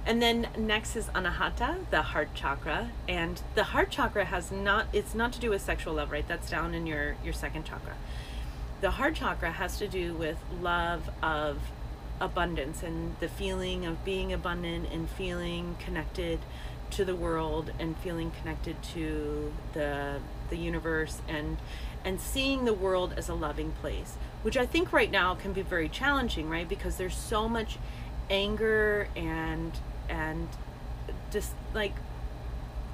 And 0.05 0.21
then 0.21 0.49
next 0.57 0.97
is 0.97 1.05
Anahata, 1.07 1.89
the 1.89 2.01
heart 2.01 2.35
chakra. 2.35 2.91
And 3.07 3.41
the 3.55 3.63
heart 3.63 3.91
chakra 3.91 4.25
has 4.25 4.51
not, 4.51 4.87
it's 4.91 5.15
not 5.15 5.31
to 5.31 5.39
do 5.39 5.51
with 5.51 5.61
sexual 5.61 5.93
love, 5.93 6.11
right? 6.11 6.27
That's 6.27 6.49
down 6.49 6.73
in 6.73 6.85
your, 6.85 7.15
your 7.23 7.31
second 7.31 7.63
chakra. 7.63 7.95
The 8.83 8.91
heart 8.91 9.15
chakra 9.15 9.49
has 9.49 9.77
to 9.77 9.87
do 9.87 10.13
with 10.13 10.35
love 10.61 11.09
of 11.23 11.57
abundance 12.19 12.83
and 12.83 13.15
the 13.21 13.29
feeling 13.29 13.85
of 13.85 14.03
being 14.03 14.33
abundant 14.33 14.91
and 14.91 15.09
feeling 15.09 15.77
connected 15.79 16.39
to 16.89 17.05
the 17.05 17.15
world 17.15 17.71
and 17.79 17.97
feeling 17.99 18.31
connected 18.31 18.83
to 18.83 19.53
the 19.71 20.19
the 20.49 20.57
universe 20.57 21.21
and 21.29 21.59
and 22.03 22.19
seeing 22.19 22.65
the 22.65 22.73
world 22.73 23.13
as 23.15 23.29
a 23.29 23.33
loving 23.33 23.71
place 23.71 24.17
which 24.41 24.57
i 24.57 24.65
think 24.65 24.91
right 24.91 25.11
now 25.11 25.33
can 25.33 25.53
be 25.53 25.61
very 25.61 25.87
challenging 25.87 26.49
right? 26.49 26.67
Because 26.67 26.97
there's 26.97 27.15
so 27.15 27.47
much 27.47 27.77
anger 28.29 29.07
and 29.15 29.71
and 30.09 30.49
just 31.31 31.53
like 31.73 31.93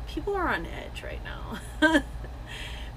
people 0.08 0.36
are 0.36 0.50
on 0.50 0.68
edge 0.68 1.02
right 1.02 1.22
now 1.24 2.04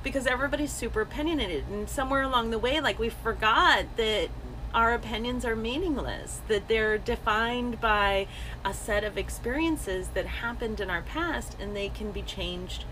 because 0.02 0.26
everybody's 0.26 0.73
super 0.73 1.00
opinionated. 1.00 1.64
And 1.68 1.88
somewhere 1.88 2.23
along 2.23 2.50
the 2.50 2.59
way 2.59 2.80
like 2.80 2.99
we 2.99 3.09
forgot 3.09 3.85
that 3.97 4.28
our 4.75 4.94
opinions 4.94 5.44
are 5.44 5.54
meaningless 5.54 6.40
that 6.49 6.66
they're 6.66 6.97
defined 6.97 7.80
by 7.80 8.26
a 8.64 8.73
set 8.73 9.04
of 9.04 9.18
experiences 9.18 10.09
that 10.14 10.25
happened 10.25 10.80
in 10.80 10.88
our 10.88 11.02
past 11.02 11.56
and 11.61 11.76
they 11.76 11.90
can 11.90 12.11
be 12.11 12.23
changed 12.23 12.85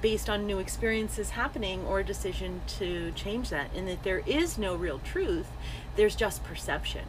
based 0.00 0.30
on 0.30 0.46
new 0.46 0.60
experiences 0.60 1.30
happening 1.30 1.84
or 1.84 1.98
a 1.98 2.04
decision 2.04 2.60
to 2.66 3.10
change 3.12 3.50
that. 3.50 3.70
And 3.74 3.88
that 3.88 4.04
there 4.04 4.22
is 4.26 4.58
no 4.58 4.74
real 4.74 5.00
truth 5.00 5.48
there's 5.96 6.14
just 6.14 6.44
perception. 6.44 7.04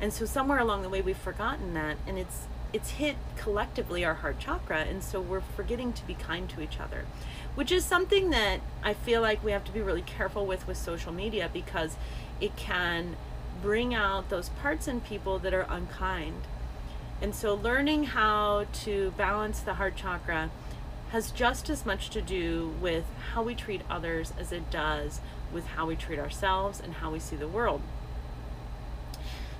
And 0.00 0.12
so 0.12 0.26
somewhere 0.26 0.58
along 0.58 0.82
the 0.82 0.90
way 0.90 1.00
we've 1.00 1.16
forgotten 1.16 1.72
that 1.74 1.96
and 2.06 2.18
it's 2.18 2.46
it's 2.74 2.90
hit 2.90 3.16
collectively 3.36 4.04
our 4.04 4.14
heart 4.14 4.38
chakra 4.38 4.82
and 4.82 5.02
so 5.02 5.20
we're 5.20 5.40
forgetting 5.40 5.92
to 5.94 6.06
be 6.06 6.14
kind 6.14 6.50
to 6.50 6.60
each 6.60 6.78
other 6.78 7.06
which 7.54 7.72
is 7.72 7.84
something 7.84 8.28
that 8.30 8.60
i 8.82 8.92
feel 8.92 9.22
like 9.22 9.42
we 9.42 9.52
have 9.52 9.64
to 9.64 9.72
be 9.72 9.80
really 9.80 10.02
careful 10.02 10.44
with 10.44 10.66
with 10.66 10.76
social 10.76 11.12
media 11.12 11.48
because 11.52 11.96
it 12.40 12.54
can 12.56 13.16
bring 13.64 13.94
out 13.94 14.28
those 14.28 14.50
parts 14.50 14.86
in 14.86 15.00
people 15.00 15.38
that 15.38 15.54
are 15.54 15.66
unkind. 15.70 16.42
And 17.22 17.34
so 17.34 17.54
learning 17.54 18.04
how 18.04 18.66
to 18.84 19.12
balance 19.16 19.60
the 19.60 19.74
heart 19.74 19.96
chakra 19.96 20.50
has 21.10 21.30
just 21.30 21.70
as 21.70 21.86
much 21.86 22.10
to 22.10 22.20
do 22.20 22.74
with 22.80 23.04
how 23.32 23.42
we 23.42 23.54
treat 23.54 23.80
others 23.88 24.34
as 24.38 24.52
it 24.52 24.70
does 24.70 25.20
with 25.50 25.66
how 25.68 25.86
we 25.86 25.96
treat 25.96 26.18
ourselves 26.18 26.78
and 26.78 26.94
how 26.94 27.10
we 27.10 27.18
see 27.18 27.36
the 27.36 27.48
world 27.48 27.80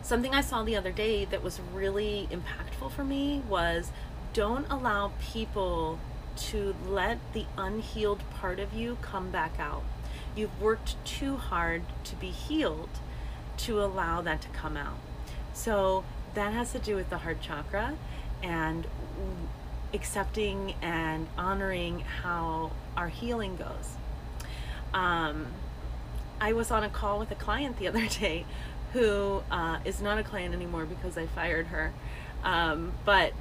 Something 0.05 0.35
I 0.35 0.43
saw 0.43 0.63
the 0.63 0.77
other 0.77 0.93
day 0.93 1.25
that 1.25 1.43
was 1.43 1.59
really 1.73 2.29
impactful 2.31 2.91
for 2.91 3.03
me 3.03 3.43
was 3.49 3.91
don't 4.35 4.67
allow 4.71 5.13
people 5.19 5.99
to 6.37 6.75
let 6.87 7.17
the 7.33 7.47
unhealed 7.57 8.21
part 8.29 8.61
of 8.61 8.75
you 8.75 8.99
come 9.01 9.31
back 9.31 9.59
out. 9.59 9.83
You've 10.37 10.61
worked 10.61 11.03
too 11.07 11.39
hard 11.39 11.85
to 12.05 12.17
be 12.17 12.29
healed 12.29 12.91
to 13.57 13.83
allow 13.83 14.21
that 14.21 14.43
to 14.43 14.49
come 14.49 14.77
out. 14.77 14.99
So 15.55 16.05
that 16.35 16.53
has 16.53 16.73
to 16.73 16.79
do 16.79 16.97
with 16.97 17.09
the 17.09 17.19
heart 17.19 17.41
chakra 17.41 17.95
and 18.43 18.87
accepting 19.95 20.75
and 20.83 21.29
honoring 21.39 22.01
how 22.01 22.73
our 22.95 23.09
healing 23.09 23.57
goes. 23.57 23.97
Um, 24.93 25.47
I 26.43 26.53
was 26.53 26.71
on 26.71 26.85
a 26.85 26.91
call 26.91 27.19
with 27.19 27.31
a 27.31 27.37
client 27.37 27.79
the 27.79 27.89
other 27.89 28.07
day 28.21 28.45
who 28.95 29.43
uh, 29.51 29.79
is 29.85 30.01
not 30.01 30.19
a 30.19 30.23
client 30.23 30.55
anymore 30.55 30.87
because 30.87 31.19
I 31.19 31.27
fired 31.27 31.67
her. 31.67 31.93
Um, 32.45 32.93
but 33.05 33.33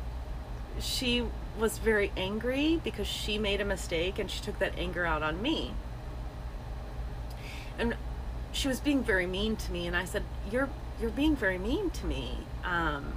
she 0.80 1.24
was 1.60 1.78
very 1.78 2.12
angry 2.18 2.82
because 2.84 3.06
she 3.06 3.38
made 3.38 3.62
a 3.62 3.66
mistake 3.66 4.18
and 4.18 4.30
she 4.30 4.42
took 4.42 4.58
that 4.58 4.74
anger 4.78 5.06
out 5.06 5.22
on 5.22 5.42
me. 5.42 5.74
And 7.78 7.96
she 8.52 8.68
was 8.68 8.80
being 8.80 9.04
very 9.04 9.28
mean 9.28 9.56
to 9.56 9.72
me 9.72 9.86
and 9.86 9.96
I 9.96 10.06
said, 10.06 10.24
"You're 10.52 10.70
you're 11.00 11.12
being 11.12 11.36
very 11.36 11.60
mean 11.60 11.92
to 11.92 12.06
me." 12.06 12.40
Um, 12.64 13.14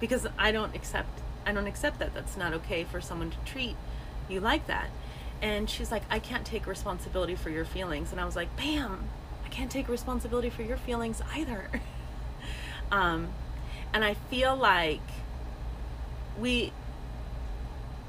because 0.00 0.26
I 0.36 0.50
don't 0.50 0.74
accept 0.74 1.20
I 1.46 1.52
don't 1.52 1.68
accept 1.68 2.00
that. 2.00 2.12
That's 2.12 2.36
not 2.36 2.52
okay 2.54 2.82
for 2.82 3.00
someone 3.00 3.30
to 3.30 3.36
treat 3.44 3.76
you 4.28 4.40
like 4.40 4.66
that. 4.66 4.88
And 5.40 5.70
she's 5.70 5.92
like, 5.92 6.02
"I 6.10 6.18
can't 6.18 6.44
take 6.44 6.66
responsibility 6.66 7.36
for 7.36 7.50
your 7.50 7.64
feelings." 7.64 8.10
And 8.10 8.20
I 8.20 8.24
was 8.24 8.34
like, 8.34 8.56
"Bam, 8.56 9.08
I 9.48 9.50
can't 9.50 9.70
take 9.70 9.88
responsibility 9.88 10.50
for 10.50 10.60
your 10.60 10.76
feelings 10.76 11.22
either. 11.34 11.70
um, 12.92 13.28
and 13.94 14.04
I 14.04 14.12
feel 14.12 14.54
like 14.54 15.00
we 16.38 16.72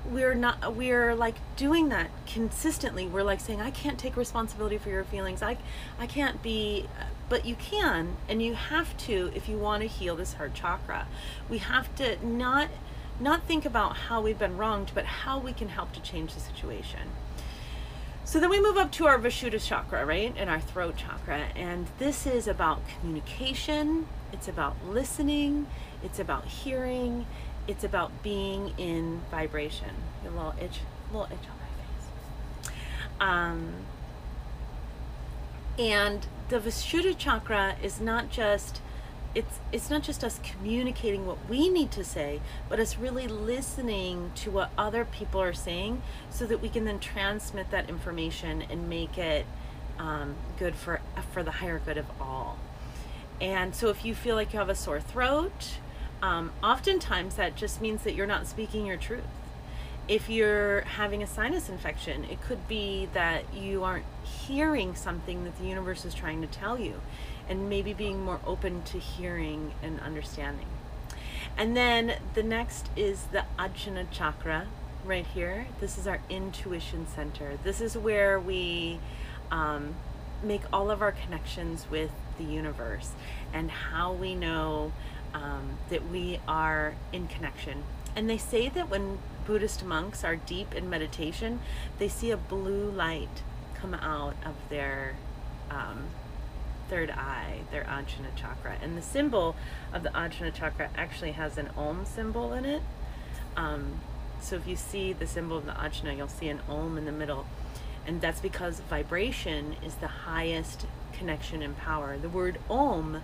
we're 0.05 0.33
not 0.33 0.75
we're 0.75 1.15
like 1.15 1.35
doing 1.55 1.89
that 1.89 2.09
consistently. 2.25 3.07
We're 3.07 3.23
like 3.23 3.39
saying 3.39 3.61
i 3.61 3.71
can't 3.71 3.97
take 3.97 4.17
responsibility 4.17 4.77
for 4.77 4.89
your 4.89 5.05
feelings. 5.05 5.41
I 5.41 5.57
i 5.97 6.07
can't 6.07 6.43
be 6.43 6.87
but 7.29 7.45
you 7.45 7.55
can 7.55 8.17
and 8.27 8.41
you 8.41 8.55
have 8.55 8.97
to 8.97 9.31
if 9.33 9.47
you 9.47 9.57
want 9.57 9.81
to 9.81 9.87
heal 9.87 10.17
this 10.17 10.33
heart 10.33 10.53
chakra. 10.53 11.07
We 11.49 11.59
have 11.59 11.95
to 11.95 12.25
not 12.25 12.69
not 13.17 13.43
think 13.43 13.65
about 13.65 13.95
how 13.95 14.19
we've 14.19 14.39
been 14.39 14.57
wronged 14.57 14.91
but 14.93 15.05
how 15.05 15.39
we 15.39 15.53
can 15.53 15.69
help 15.69 15.93
to 15.93 16.01
change 16.01 16.33
the 16.33 16.41
situation 16.41 17.11
so 18.29 18.39
then 18.39 18.51
we 18.51 18.61
move 18.61 18.77
up 18.77 18.91
to 18.91 19.07
our 19.07 19.17
Vishuddha 19.17 19.59
chakra, 19.59 20.05
right? 20.05 20.31
And 20.37 20.51
our 20.51 20.59
throat 20.59 20.97
chakra. 20.97 21.47
And 21.55 21.87
this 21.97 22.27
is 22.27 22.47
about 22.47 22.79
communication, 22.87 24.07
it's 24.31 24.47
about 24.47 24.75
listening, 24.87 25.65
it's 26.03 26.19
about 26.19 26.45
hearing, 26.45 27.25
it's 27.67 27.83
about 27.83 28.21
being 28.21 28.75
in 28.77 29.21
vibration. 29.31 29.95
A 30.27 30.29
little 30.29 30.53
itch, 30.61 30.81
little 31.11 31.25
itch 31.25 31.39
on 31.49 31.57
my 31.57 32.69
face. 32.69 32.71
Um, 33.19 33.73
and 35.79 36.27
the 36.49 36.59
Vishuddha 36.59 37.17
chakra 37.17 37.77
is 37.81 37.99
not 37.99 38.29
just 38.29 38.79
it's 39.35 39.59
it's 39.71 39.89
not 39.89 40.01
just 40.01 40.23
us 40.23 40.39
communicating 40.41 41.25
what 41.25 41.37
we 41.47 41.69
need 41.69 41.91
to 41.91 42.03
say 42.03 42.41
but 42.67 42.79
us 42.79 42.97
really 42.97 43.27
listening 43.27 44.31
to 44.33 44.49
what 44.49 44.71
other 44.77 45.05
people 45.05 45.39
are 45.39 45.53
saying 45.53 46.01
so 46.31 46.45
that 46.45 46.61
we 46.61 46.69
can 46.69 46.85
then 46.85 46.99
transmit 46.99 47.69
that 47.69 47.87
information 47.89 48.63
and 48.71 48.89
make 48.89 49.17
it 49.17 49.45
um, 49.99 50.35
good 50.57 50.73
for 50.73 51.01
for 51.31 51.43
the 51.43 51.51
higher 51.51 51.79
good 51.79 51.97
of 51.97 52.05
all. 52.19 52.57
And 53.41 53.75
so 53.75 53.89
if 53.89 54.03
you 54.03 54.15
feel 54.15 54.35
like 54.35 54.53
you 54.53 54.59
have 54.59 54.69
a 54.69 54.75
sore 54.75 54.99
throat 54.99 55.77
um, 56.21 56.51
oftentimes 56.63 57.35
that 57.35 57.55
just 57.55 57.79
means 57.79 58.03
that 58.03 58.13
you're 58.13 58.27
not 58.27 58.47
speaking 58.47 58.85
your 58.85 58.97
truth. 58.97 59.23
If 60.07 60.27
you're 60.27 60.81
having 60.81 61.21
a 61.21 61.27
sinus 61.27 61.69
infection 61.69 62.23
it 62.25 62.41
could 62.41 62.67
be 62.67 63.09
that 63.13 63.53
you 63.53 63.83
aren't 63.83 64.05
hearing 64.23 64.95
something 64.95 65.43
that 65.43 65.57
the 65.59 65.65
universe 65.65 66.03
is 66.05 66.13
trying 66.13 66.41
to 66.41 66.47
tell 66.47 66.79
you 66.79 67.01
and 67.49 67.67
maybe 67.67 67.93
being 67.93 68.23
more 68.23 68.39
open 68.45 68.83
to 68.83 68.99
hearing 68.99 69.73
and 69.83 69.99
understanding. 69.99 70.67
And 71.57 71.75
then 71.75 72.13
the 72.35 72.43
next 72.43 72.89
is 72.95 73.23
the 73.31 73.43
Ajna 73.57 74.05
chakra 74.11 74.67
right 75.03 75.25
here. 75.25 75.67
This 75.81 75.97
is 75.97 76.07
our 76.07 76.21
intuition 76.29 77.07
center. 77.07 77.57
This 77.63 77.81
is 77.81 77.97
where 77.97 78.39
we 78.39 78.99
um, 79.51 79.95
make 80.43 80.61
all 80.71 80.91
of 80.91 81.01
our 81.01 81.11
connections 81.11 81.87
with 81.89 82.11
the 82.37 82.43
universe 82.43 83.11
and 83.51 83.71
how 83.71 84.13
we 84.13 84.35
know 84.35 84.93
um, 85.33 85.77
that 85.89 86.09
we 86.09 86.39
are 86.47 86.93
in 87.11 87.27
connection. 87.27 87.83
And 88.15 88.29
they 88.29 88.37
say 88.37 88.69
that 88.69 88.89
when 88.89 89.19
Buddhist 89.45 89.83
monks 89.83 90.23
are 90.23 90.35
deep 90.35 90.73
in 90.73 90.89
meditation, 90.89 91.59
they 91.97 92.07
see 92.07 92.31
a 92.31 92.37
blue 92.37 92.89
light 92.89 93.43
come 93.75 93.93
out 93.93 94.35
of 94.45 94.55
their 94.69 95.15
um, 95.69 96.07
third 96.89 97.11
eye, 97.11 97.59
their 97.71 97.83
Ajna 97.83 98.35
chakra. 98.35 98.77
And 98.81 98.97
the 98.97 99.01
symbol 99.01 99.55
of 99.93 100.03
the 100.03 100.09
Ajna 100.09 100.53
chakra 100.53 100.89
actually 100.95 101.31
has 101.33 101.57
an 101.57 101.69
Om 101.77 102.05
symbol 102.05 102.53
in 102.53 102.65
it. 102.65 102.81
Um, 103.55 103.99
so 104.41 104.55
if 104.55 104.67
you 104.67 104.75
see 104.75 105.13
the 105.13 105.27
symbol 105.27 105.57
of 105.57 105.65
the 105.65 105.73
Ajna, 105.73 106.15
you'll 106.15 106.27
see 106.27 106.49
an 106.49 106.61
Om 106.67 106.97
in 106.97 107.05
the 107.05 107.11
middle. 107.11 107.45
And 108.07 108.21
that's 108.21 108.41
because 108.41 108.79
vibration 108.81 109.75
is 109.83 109.95
the 109.95 110.07
highest 110.07 110.85
connection 111.13 111.61
and 111.61 111.77
power. 111.77 112.17
The 112.17 112.29
word 112.29 112.57
Om 112.69 113.21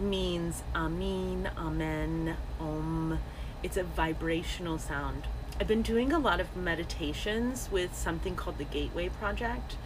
means 0.00 0.62
Amin, 0.74 1.48
Amen, 1.56 2.36
Om. 2.60 3.18
It's 3.62 3.76
a 3.76 3.84
vibrational 3.84 4.78
sound. 4.78 5.24
I've 5.58 5.68
been 5.68 5.82
doing 5.82 6.12
a 6.12 6.18
lot 6.18 6.40
of 6.40 6.54
meditations 6.56 7.70
with 7.70 7.94
something 7.94 8.36
called 8.36 8.58
the 8.58 8.64
Gateway 8.64 9.08
Project. 9.08 9.76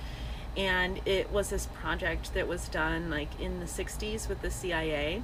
And 0.56 1.00
it 1.06 1.30
was 1.30 1.50
this 1.50 1.66
project 1.66 2.34
that 2.34 2.48
was 2.48 2.68
done 2.68 3.10
like 3.10 3.40
in 3.40 3.60
the 3.60 3.66
60s 3.66 4.28
with 4.28 4.42
the 4.42 4.50
CIA, 4.50 5.22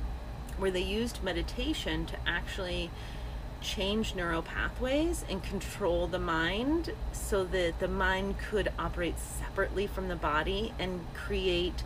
where 0.58 0.70
they 0.70 0.82
used 0.82 1.22
meditation 1.22 2.06
to 2.06 2.14
actually 2.26 2.90
change 3.60 4.14
neural 4.14 4.42
pathways 4.42 5.24
and 5.28 5.42
control 5.42 6.06
the 6.06 6.18
mind 6.18 6.92
so 7.12 7.44
that 7.44 7.78
the 7.80 7.88
mind 7.88 8.36
could 8.38 8.70
operate 8.78 9.18
separately 9.18 9.86
from 9.86 10.08
the 10.08 10.16
body 10.16 10.72
and 10.78 11.00
create 11.14 11.82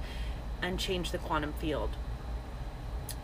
and 0.60 0.78
change 0.78 1.10
the 1.10 1.18
quantum 1.18 1.52
field. 1.54 1.90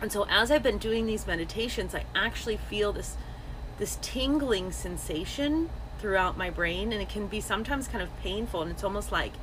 And 0.01 0.11
so 0.11 0.25
as 0.29 0.51
I've 0.51 0.63
been 0.63 0.77
doing 0.77 1.05
these 1.05 1.27
meditations, 1.27 1.93
I 1.95 2.05
actually 2.15 2.57
feel 2.57 2.91
this 2.91 3.15
this 3.77 3.99
tingling 4.01 4.71
sensation 4.71 5.69
throughout 5.99 6.35
my 6.35 6.49
brain 6.49 6.91
and 6.91 6.99
it 6.99 7.09
can 7.09 7.27
be 7.27 7.39
sometimes 7.39 7.87
kind 7.87 8.01
of 8.01 8.19
painful 8.21 8.63
and 8.63 8.71
it's 8.71 8.83
almost 8.83 9.11
like 9.11 9.33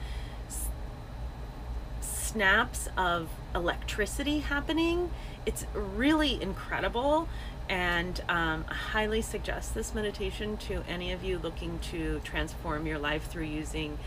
snaps 2.34 2.88
of 2.96 3.28
electricity 3.54 4.40
happening. 4.40 5.08
It's 5.46 5.66
really 5.72 6.42
incredible 6.42 7.28
and 7.68 8.20
um, 8.28 8.64
I 8.68 8.74
highly 8.74 9.22
suggest 9.22 9.72
this 9.74 9.94
meditation 9.94 10.56
to 10.58 10.82
any 10.88 11.12
of 11.12 11.22
you 11.22 11.38
looking 11.38 11.78
to 11.90 12.20
transform 12.24 12.86
your 12.86 12.98
life 12.98 13.26
through 13.30 13.44
using 13.44 13.98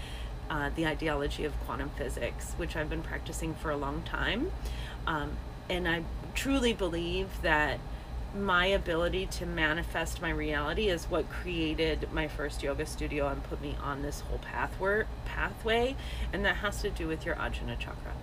uh, 0.50 0.70
the 0.76 0.86
ideology 0.86 1.46
of 1.46 1.58
quantum 1.62 1.90
physics, 1.98 2.54
which 2.58 2.76
I've 2.76 2.90
been 2.90 3.02
practicing 3.02 3.56
for 3.56 3.72
a 3.72 3.78
long 3.78 4.04
time. 4.04 4.52
Um, 5.08 5.38
and 5.70 5.88
I 5.88 6.04
truly 6.36 6.74
believe 6.74 7.30
that 7.42 7.80
my 8.38 8.66
ability 8.68 9.26
to 9.26 9.46
manifest 9.46 10.22
my 10.22 10.30
reality 10.30 10.90
is 10.90 11.06
what 11.06 11.30
created 11.30 12.12
my 12.14 12.28
first 12.28 12.64
yoga 12.64 12.86
studio 12.86 13.28
and 13.28 13.44
put 13.44 13.62
me 13.62 13.76
on 13.82 14.02
this 14.02 14.22
whole 14.22 14.40
pathway, 14.40 15.04
pathway 15.26 15.96
and 16.32 16.46
that 16.46 16.58
has 16.58 16.82
to 16.82 16.90
do 16.90 17.08
with 17.08 17.26
your 17.26 17.36
Ajna 17.36 17.78
chakra. 17.78 18.14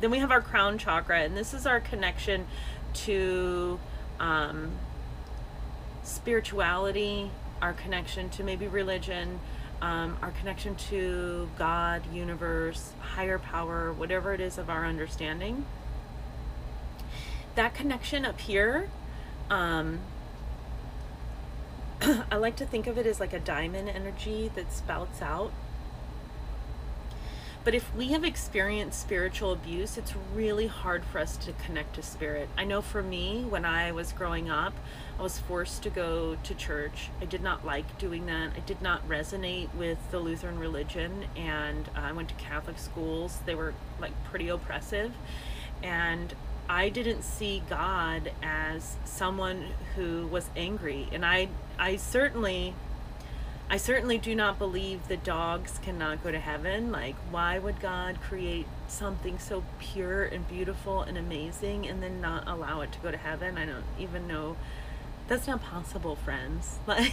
Then 0.00 0.10
we 0.10 0.18
have 0.18 0.30
our 0.30 0.42
crown 0.42 0.76
chakra, 0.78 1.20
and 1.20 1.36
this 1.36 1.54
is 1.54 1.66
our 1.66 1.80
connection 1.80 2.46
to 2.92 3.78
um, 4.20 4.72
spirituality, 6.02 7.30
our 7.62 7.72
connection 7.72 8.28
to 8.30 8.44
maybe 8.44 8.66
religion, 8.66 9.40
um, 9.80 10.16
our 10.22 10.30
connection 10.32 10.74
to 10.74 11.48
God, 11.58 12.02
universe, 12.12 12.92
higher 13.00 13.38
power, 13.38 13.92
whatever 13.92 14.32
it 14.34 14.40
is 14.40 14.58
of 14.58 14.70
our 14.70 14.84
understanding. 14.84 15.64
That 17.54 17.74
connection 17.74 18.24
up 18.24 18.40
here, 18.40 18.90
um, 19.50 20.00
I 22.30 22.36
like 22.36 22.56
to 22.56 22.66
think 22.66 22.86
of 22.86 22.98
it 22.98 23.06
as 23.06 23.20
like 23.20 23.32
a 23.32 23.40
diamond 23.40 23.88
energy 23.88 24.50
that 24.54 24.72
spouts 24.72 25.22
out 25.22 25.52
but 27.66 27.74
if 27.74 27.92
we 27.96 28.12
have 28.12 28.22
experienced 28.22 29.00
spiritual 29.00 29.50
abuse, 29.52 29.98
it's 29.98 30.14
really 30.32 30.68
hard 30.68 31.04
for 31.04 31.18
us 31.18 31.36
to 31.38 31.52
connect 31.52 31.96
to 31.96 32.02
spirit. 32.02 32.48
I 32.56 32.62
know 32.62 32.80
for 32.80 33.02
me, 33.02 33.42
when 33.42 33.64
I 33.64 33.90
was 33.90 34.12
growing 34.12 34.48
up, 34.48 34.72
I 35.18 35.22
was 35.24 35.40
forced 35.40 35.82
to 35.82 35.90
go 35.90 36.36
to 36.36 36.54
church. 36.54 37.10
I 37.20 37.24
did 37.24 37.42
not 37.42 37.66
like 37.66 37.98
doing 37.98 38.26
that. 38.26 38.52
I 38.54 38.60
did 38.60 38.80
not 38.82 39.08
resonate 39.08 39.74
with 39.74 39.98
the 40.12 40.20
Lutheran 40.20 40.60
religion, 40.60 41.24
and 41.34 41.90
I 41.96 42.12
went 42.12 42.28
to 42.28 42.36
Catholic 42.36 42.78
schools. 42.78 43.40
They 43.46 43.56
were 43.56 43.74
like 43.98 44.12
pretty 44.26 44.48
oppressive. 44.48 45.12
And 45.82 46.36
I 46.68 46.88
didn't 46.88 47.22
see 47.22 47.62
God 47.68 48.32
as 48.42 48.96
someone 49.04 49.66
who 49.94 50.26
was 50.26 50.50
angry. 50.56 51.08
And 51.12 51.24
I, 51.24 51.48
I 51.78 51.96
certainly 51.96 52.74
I 53.68 53.78
certainly 53.78 54.16
do 54.16 54.36
not 54.36 54.60
believe 54.60 55.08
that 55.08 55.24
dogs 55.24 55.80
cannot 55.82 56.22
go 56.22 56.30
to 56.30 56.38
heaven. 56.38 56.92
Like, 56.92 57.16
why 57.32 57.58
would 57.58 57.80
God 57.80 58.20
create 58.20 58.66
something 58.86 59.40
so 59.40 59.64
pure 59.80 60.22
and 60.22 60.46
beautiful 60.46 61.02
and 61.02 61.18
amazing 61.18 61.88
and 61.88 62.00
then 62.00 62.20
not 62.20 62.46
allow 62.46 62.82
it 62.82 62.92
to 62.92 62.98
go 63.00 63.10
to 63.10 63.16
heaven? 63.16 63.58
I 63.58 63.66
don't 63.66 63.84
even 63.98 64.28
know. 64.28 64.56
That's 65.26 65.48
not 65.48 65.62
possible, 65.62 66.14
friends. 66.16 66.78
Like, 66.86 67.12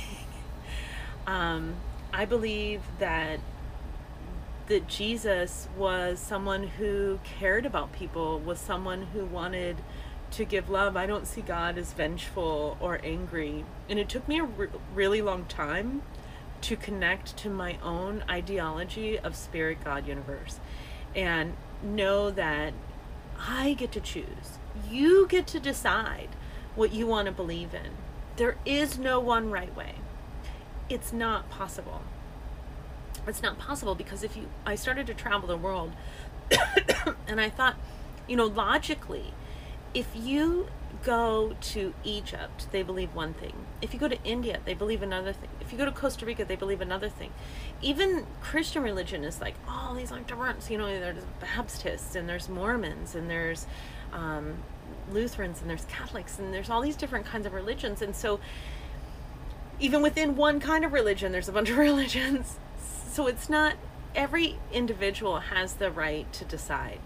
um, 1.26 1.76
I 2.14 2.26
believe 2.26 2.82
that 3.00 3.40
that 4.68 4.88
Jesus 4.88 5.68
was 5.78 6.20
someone 6.20 6.68
who 6.68 7.20
cared 7.24 7.66
about 7.66 7.92
people, 7.92 8.40
was 8.40 8.60
someone 8.60 9.08
who 9.14 9.26
wanted 9.26 9.78
to 10.32 10.46
give 10.46 10.70
love. 10.70 10.98
I 10.98 11.06
don't 11.06 11.28
see 11.28 11.42
God 11.42 11.78
as 11.78 11.94
vengeful 11.94 12.78
or 12.80 13.00
angry. 13.04 13.66
And 13.90 14.00
it 14.00 14.10
took 14.10 14.28
me 14.28 14.40
a 14.40 14.44
re- 14.44 14.68
really 14.94 15.22
long 15.22 15.46
time 15.46 16.02
to 16.62 16.76
connect 16.76 17.36
to 17.38 17.50
my 17.50 17.78
own 17.84 18.24
ideology 18.30 19.20
of 19.20 19.36
spirit, 19.36 19.84
God, 19.84 20.08
universe, 20.08 20.60
and 21.16 21.54
know 21.84 22.32
that 22.32 22.74
I 23.38 23.74
get 23.74 23.92
to 23.92 24.00
choose. 24.00 24.60
You 24.90 25.28
get 25.28 25.46
to 25.48 25.60
decide 25.60 26.30
what 26.76 26.94
you 26.94 27.06
want 27.06 27.26
to 27.26 27.32
believe 27.32 27.74
in. 27.74 27.92
There 28.38 28.58
is 28.66 28.98
no 28.98 29.20
one 29.20 29.52
right 29.52 29.76
way. 29.76 29.96
It's 30.90 31.14
not 31.14 31.50
possible. 31.50 32.02
It's 33.28 33.42
not 33.42 33.58
possible 33.58 33.96
because 33.96 34.24
if 34.24 34.36
you, 34.36 34.50
I 34.66 34.76
started 34.76 35.08
to 35.08 35.14
travel 35.14 35.48
the 35.48 35.58
world 35.58 35.92
and 37.28 37.40
I 37.40 37.50
thought, 37.50 37.76
you 38.28 38.36
know, 38.36 38.46
logically, 38.46 39.34
if 39.94 40.08
you 40.16 40.68
go 41.04 41.56
to 41.60 41.94
Egypt, 42.04 42.68
they 42.72 42.82
believe 42.82 43.14
one 43.14 43.34
thing. 43.34 43.54
If 43.82 43.94
you 43.94 44.00
go 44.00 44.08
to 44.08 44.22
India, 44.24 44.60
they 44.66 44.74
believe 44.74 45.02
another 45.02 45.34
thing. 45.34 45.50
If 45.60 45.72
you 45.72 45.78
go 45.78 45.86
to 45.86 45.92
Costa 45.92 46.26
Rica, 46.26 46.46
they 46.46 46.56
believe 46.56 46.82
another 46.82 47.10
thing. 47.10 47.32
Even 47.82 48.26
Christian 48.42 48.84
religion 48.84 49.24
is 49.24 49.42
like, 49.42 49.56
oh, 49.68 49.94
these 49.96 50.12
aren't 50.12 50.28
different. 50.28 50.70
You 50.70 50.78
know, 50.78 50.88
there's 50.88 51.24
Baptists 51.42 52.16
and 52.16 52.28
there's 52.28 52.48
Mormons 52.48 53.16
and 53.16 53.30
there's 53.30 53.68
um, 54.14 54.56
Lutherans 55.12 55.62
and 55.62 55.70
there's 55.70 55.86
Catholics 55.86 56.40
and 56.40 56.54
there's 56.54 56.70
all 56.70 56.82
these 56.82 56.96
different 56.96 57.26
kinds 57.26 57.46
of 57.46 57.54
religions. 57.54 58.02
And 58.02 58.16
so, 58.16 58.40
even 59.80 60.02
within 60.02 60.36
one 60.36 60.60
kind 60.60 60.86
of 60.86 60.94
religion, 60.94 61.32
there's 61.32 61.50
a 61.50 61.52
bunch 61.52 61.70
of 61.70 61.78
religions. 61.90 62.58
So 63.14 63.28
it's 63.28 63.48
not 63.48 63.76
every 64.16 64.58
individual 64.72 65.40
has 65.40 65.76
the 65.76 65.92
right 65.92 66.34
to 66.34 66.46
decide. 66.46 66.98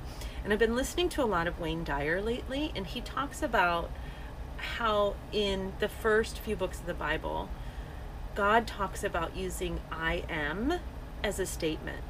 And 0.41 0.54
I've 0.54 0.60
been 0.60 0.74
listening 0.74 1.10
to 1.10 1.22
a 1.22 1.26
lot 1.26 1.48
of 1.48 1.60
Wayne 1.60 1.84
Dyer 1.84 2.22
lately, 2.22 2.72
and 2.78 2.88
he 2.88 3.02
talks 3.02 3.43
about 3.43 3.91
how 4.56 5.15
in 5.34 5.74
the 5.80 5.89
first 5.89 6.39
few 6.39 6.56
books 6.56 6.80
of 6.80 6.86
the 6.86 6.93
Bible, 6.93 7.50
God 8.36 8.65
talks 8.65 9.04
about 9.04 9.36
using 9.36 9.82
I 9.91 10.24
am 10.30 10.80
as 11.26 11.39
a 11.39 11.46
statement. 11.46 12.06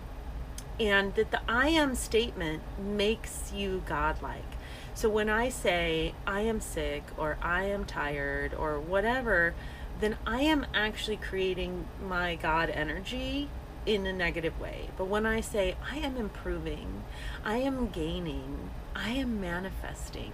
And 0.79 1.15
that 1.15 1.31
the 1.31 1.41
I 1.49 1.69
am 1.69 1.95
statement 1.95 2.61
makes 2.79 3.51
you 3.51 3.81
godlike. 3.87 4.57
So 4.93 5.09
when 5.09 5.27
I 5.27 5.49
say 5.49 6.13
I 6.27 6.41
am 6.41 6.61
sick 6.61 7.01
or 7.17 7.39
I 7.41 7.63
am 7.63 7.83
tired 7.83 8.53
or 8.53 8.79
whatever, 8.79 9.55
then 9.99 10.17
I 10.27 10.41
am 10.41 10.67
actually 10.75 11.17
creating 11.17 11.87
my 11.99 12.35
God 12.35 12.69
energy 12.69 13.49
in 13.87 14.05
a 14.05 14.13
negative 14.13 14.59
way. 14.59 14.89
But 14.97 15.05
when 15.05 15.25
I 15.25 15.41
say 15.41 15.75
I 15.89 15.97
am 15.97 16.17
improving, 16.17 17.03
I 17.43 17.57
am 17.57 17.87
gaining, 17.87 18.69
I 18.93 19.11
am 19.11 19.41
manifesting, 19.41 20.33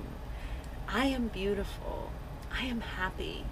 I 0.88 1.06
am 1.06 1.28
beautiful, 1.28 2.12
I 2.52 2.66
am 2.66 2.82
happy, 2.82 3.46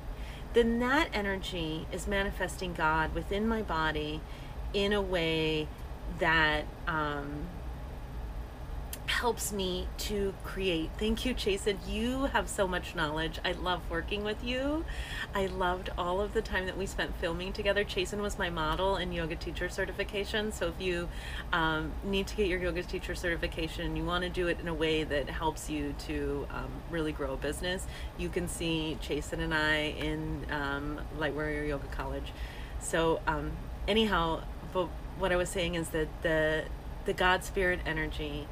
then 0.54 0.80
that 0.80 1.10
energy 1.14 1.88
is 1.92 2.08
manifesting 2.08 2.74
God 2.74 3.14
within 3.14 3.48
my 3.48 3.62
body 3.62 4.22
in 4.74 4.92
a 4.92 5.02
way 5.02 5.68
that 6.20 6.66
um, 6.88 7.48
helps 9.22 9.54
me 9.54 9.88
to 10.00 10.34
create. 10.44 10.90
Thank 10.98 11.26
you, 11.26 11.36
Jason. 11.36 11.78
You 11.88 12.26
have 12.26 12.50
so 12.50 12.68
much 12.68 12.96
knowledge. 12.96 13.38
I 13.46 13.52
love 13.52 13.88
working 13.88 14.24
with 14.24 14.44
you. 14.44 14.84
I 15.36 15.46
loved 15.46 15.92
all 15.96 16.22
of 16.22 16.34
the 16.34 16.42
time 16.42 16.66
that 16.66 16.76
we 16.76 16.88
spent 16.88 17.16
filming 17.18 17.54
together. 17.54 17.84
Jason 17.84 18.24
was 18.24 18.40
my 18.40 18.50
model 18.50 18.98
in 18.98 19.12
yoga 19.12 19.36
teacher 19.36 19.70
certification. 19.70 20.52
So 20.52 20.70
if 20.70 20.82
you 20.82 21.08
um, 21.54 21.92
need 22.04 22.26
to 22.28 22.36
get 22.36 22.48
your 22.48 22.58
yoga 22.58 22.82
teacher 22.82 23.14
certification, 23.14 23.96
you 23.96 24.04
want 24.04 24.24
to 24.24 24.30
do 24.30 24.48
it 24.48 24.60
in 24.60 24.68
a 24.68 24.74
way 24.74 25.04
that 25.04 25.30
helps 25.30 25.70
you 25.70 25.94
to 26.08 26.48
um, 26.50 26.72
really 26.90 27.12
grow 27.12 27.34
a 27.34 27.38
business, 27.38 27.86
you 28.18 28.28
can 28.28 28.48
see 28.48 28.98
Jason 29.02 29.40
and 29.40 29.54
I 29.54 29.94
in 30.00 30.48
um, 30.50 31.00
Light 31.20 31.36
Warrior 31.36 31.64
Yoga 31.64 31.86
College. 31.92 32.34
So 32.80 33.22
um, 33.28 33.52
anyhow, 33.88 34.42
but 34.74 34.88
what 35.20 35.32
I 35.32 35.36
was 35.36 35.50
saying 35.50 35.76
is 35.76 35.90
that 35.90 36.08
the 36.24 36.64
the 37.04 37.14
God 37.14 37.44
Spirit 37.44 37.80
energy 37.86 38.48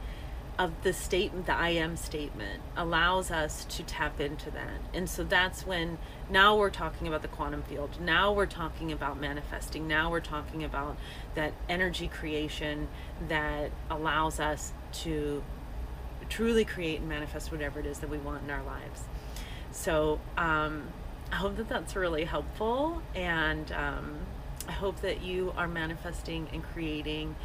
of 0.60 0.84
the 0.84 0.92
statement, 0.92 1.46
the 1.46 1.56
I 1.56 1.70
am 1.70 1.96
statement, 1.96 2.62
allows 2.76 3.32
us 3.32 3.64
to 3.70 3.82
tap 3.82 4.20
into 4.20 4.52
that. 4.52 4.82
And 4.94 5.10
so 5.10 5.24
that's 5.24 5.66
when 5.66 5.98
now 6.30 6.58
we're 6.58 6.70
talking 6.70 7.08
about 7.08 7.22
the 7.22 7.30
quantum 7.30 7.64
field. 7.64 8.02
Now 8.02 8.34
we're 8.34 8.46
talking 8.46 8.92
about 8.92 9.18
manifesting. 9.18 9.88
Now 9.88 10.12
we're 10.12 10.20
talking 10.20 10.66
about 10.66 10.98
that 11.36 11.54
energy 11.70 12.10
creation 12.10 12.90
that 13.30 13.72
allows 13.90 14.42
us 14.42 14.74
to 14.92 15.42
truly 16.28 16.66
create 16.66 17.00
and 17.00 17.08
manifest 17.08 17.54
whatever 17.54 17.80
it 17.80 17.86
is 17.86 18.00
that 18.00 18.10
we 18.10 18.18
want 18.18 18.44
in 18.44 18.50
our 18.50 18.64
lives. 18.64 19.04
So 19.72 20.20
um, 20.38 20.90
I 21.32 21.38
hope 21.38 21.56
that 21.56 21.70
that's 21.70 21.96
really 21.96 22.26
helpful. 22.26 23.02
And 23.16 23.72
um, 23.72 24.18
I 24.68 24.74
hope 24.74 25.00
that 25.02 25.22
you 25.22 25.54
are 25.56 25.70
manifesting 25.70 26.50
and 26.52 26.64
creating 26.64 27.38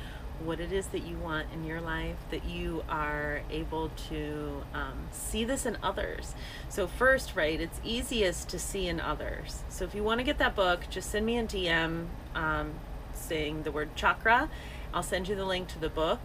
what 0.42 0.61
it 0.61 0.73
is 0.73 0.87
that 0.88 1.01
you 1.01 1.16
want 1.16 1.47
in 1.53 1.64
your 1.64 1.81
life, 1.81 2.16
that 2.31 2.44
you 2.44 2.85
are 2.88 3.42
able 3.51 3.90
to 4.09 4.62
um, 4.75 5.09
see 5.11 5.44
this 5.44 5.66
in 5.66 5.79
others. 5.83 6.35
So, 6.68 6.87
first, 6.87 7.37
right, 7.37 7.61
it's 7.61 7.81
easiest 7.85 8.49
to 8.51 8.59
see 8.59 8.88
in 8.88 9.01
others. 9.01 9.62
So, 9.68 9.85
if 9.85 9.94
you 9.94 10.03
want 10.03 10.20
to 10.20 10.25
get 10.25 10.38
that 10.38 10.55
book, 10.55 10.87
just 10.90 11.11
send 11.11 11.27
me 11.27 11.38
a 11.38 11.44
DM 11.44 12.07
um, 12.35 12.73
saying 13.12 13.62
the 13.62 13.73
word 13.73 13.94
chakra. 13.97 14.49
I'll 14.92 15.03
send 15.03 15.29
you 15.29 15.35
the 15.35 15.44
link 15.44 15.68
to 15.68 15.79
the 15.79 15.88
book. 15.88 16.20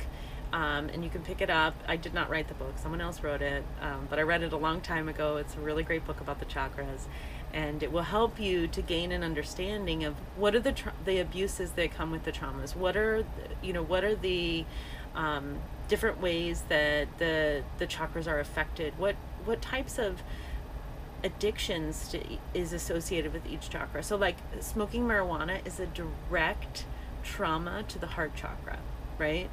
Um, 0.52 0.90
and 0.90 1.04
you 1.04 1.12
can 1.12 1.22
pick 1.22 1.42
it 1.42 1.52
up. 1.52 1.76
I 1.88 1.96
did 1.96 2.16
not 2.16 2.32
write 2.32 2.48
the 2.48 2.56
book, 2.56 2.74
someone 2.80 3.02
else 3.02 3.22
wrote 3.22 3.44
it, 3.44 3.64
um, 3.82 4.08
but 4.10 4.18
I 4.18 4.24
read 4.24 4.42
it 4.42 4.52
a 4.52 4.58
long 4.58 4.82
time 4.82 5.08
ago. 5.08 5.38
It's 5.38 5.56
a 5.56 5.60
really 5.60 5.84
great 5.84 6.08
book 6.08 6.22
about 6.22 6.40
the 6.40 6.48
chakras 6.48 7.06
and 7.54 7.82
it 7.82 7.92
will 7.92 8.04
help 8.04 8.40
you 8.40 8.68
to 8.68 8.82
gain 8.82 9.12
an 9.12 9.24
understanding 9.24 10.04
of 10.04 10.16
what 10.36 10.56
are 10.56 10.60
the 10.60 10.76
the 11.06 11.20
abuses 11.20 11.72
that 11.72 11.94
come 11.94 12.12
with 12.12 12.24
the 12.24 12.32
traumas. 12.32 12.76
What 12.76 12.96
are 12.96 13.24
the, 13.24 13.68
you 13.68 13.74
know 13.74 13.84
what 13.84 14.04
are 14.04 14.16
the 14.16 14.66
um, 15.16 15.60
different 15.88 16.22
ways 16.22 16.64
that 16.70 17.18
the 17.18 17.64
the 17.78 17.88
chakras 17.88 18.28
are 18.28 18.40
affected? 18.40 18.98
What 18.98 19.16
what 19.46 19.62
types 19.62 19.98
of 19.98 20.22
addictions 21.24 22.08
to, 22.10 22.22
is 22.54 22.72
associated 22.72 23.34
with 23.34 23.46
each 23.46 23.70
chakra? 23.70 24.04
So 24.04 24.16
like 24.16 24.38
smoking 24.60 25.06
marijuana 25.06 25.66
is 25.66 25.80
a 25.80 25.88
direct 25.88 26.86
trauma 27.24 27.84
to 27.88 28.00
the 28.00 28.08
heart 28.08 28.36
chakra, 28.36 28.80
right? 29.18 29.50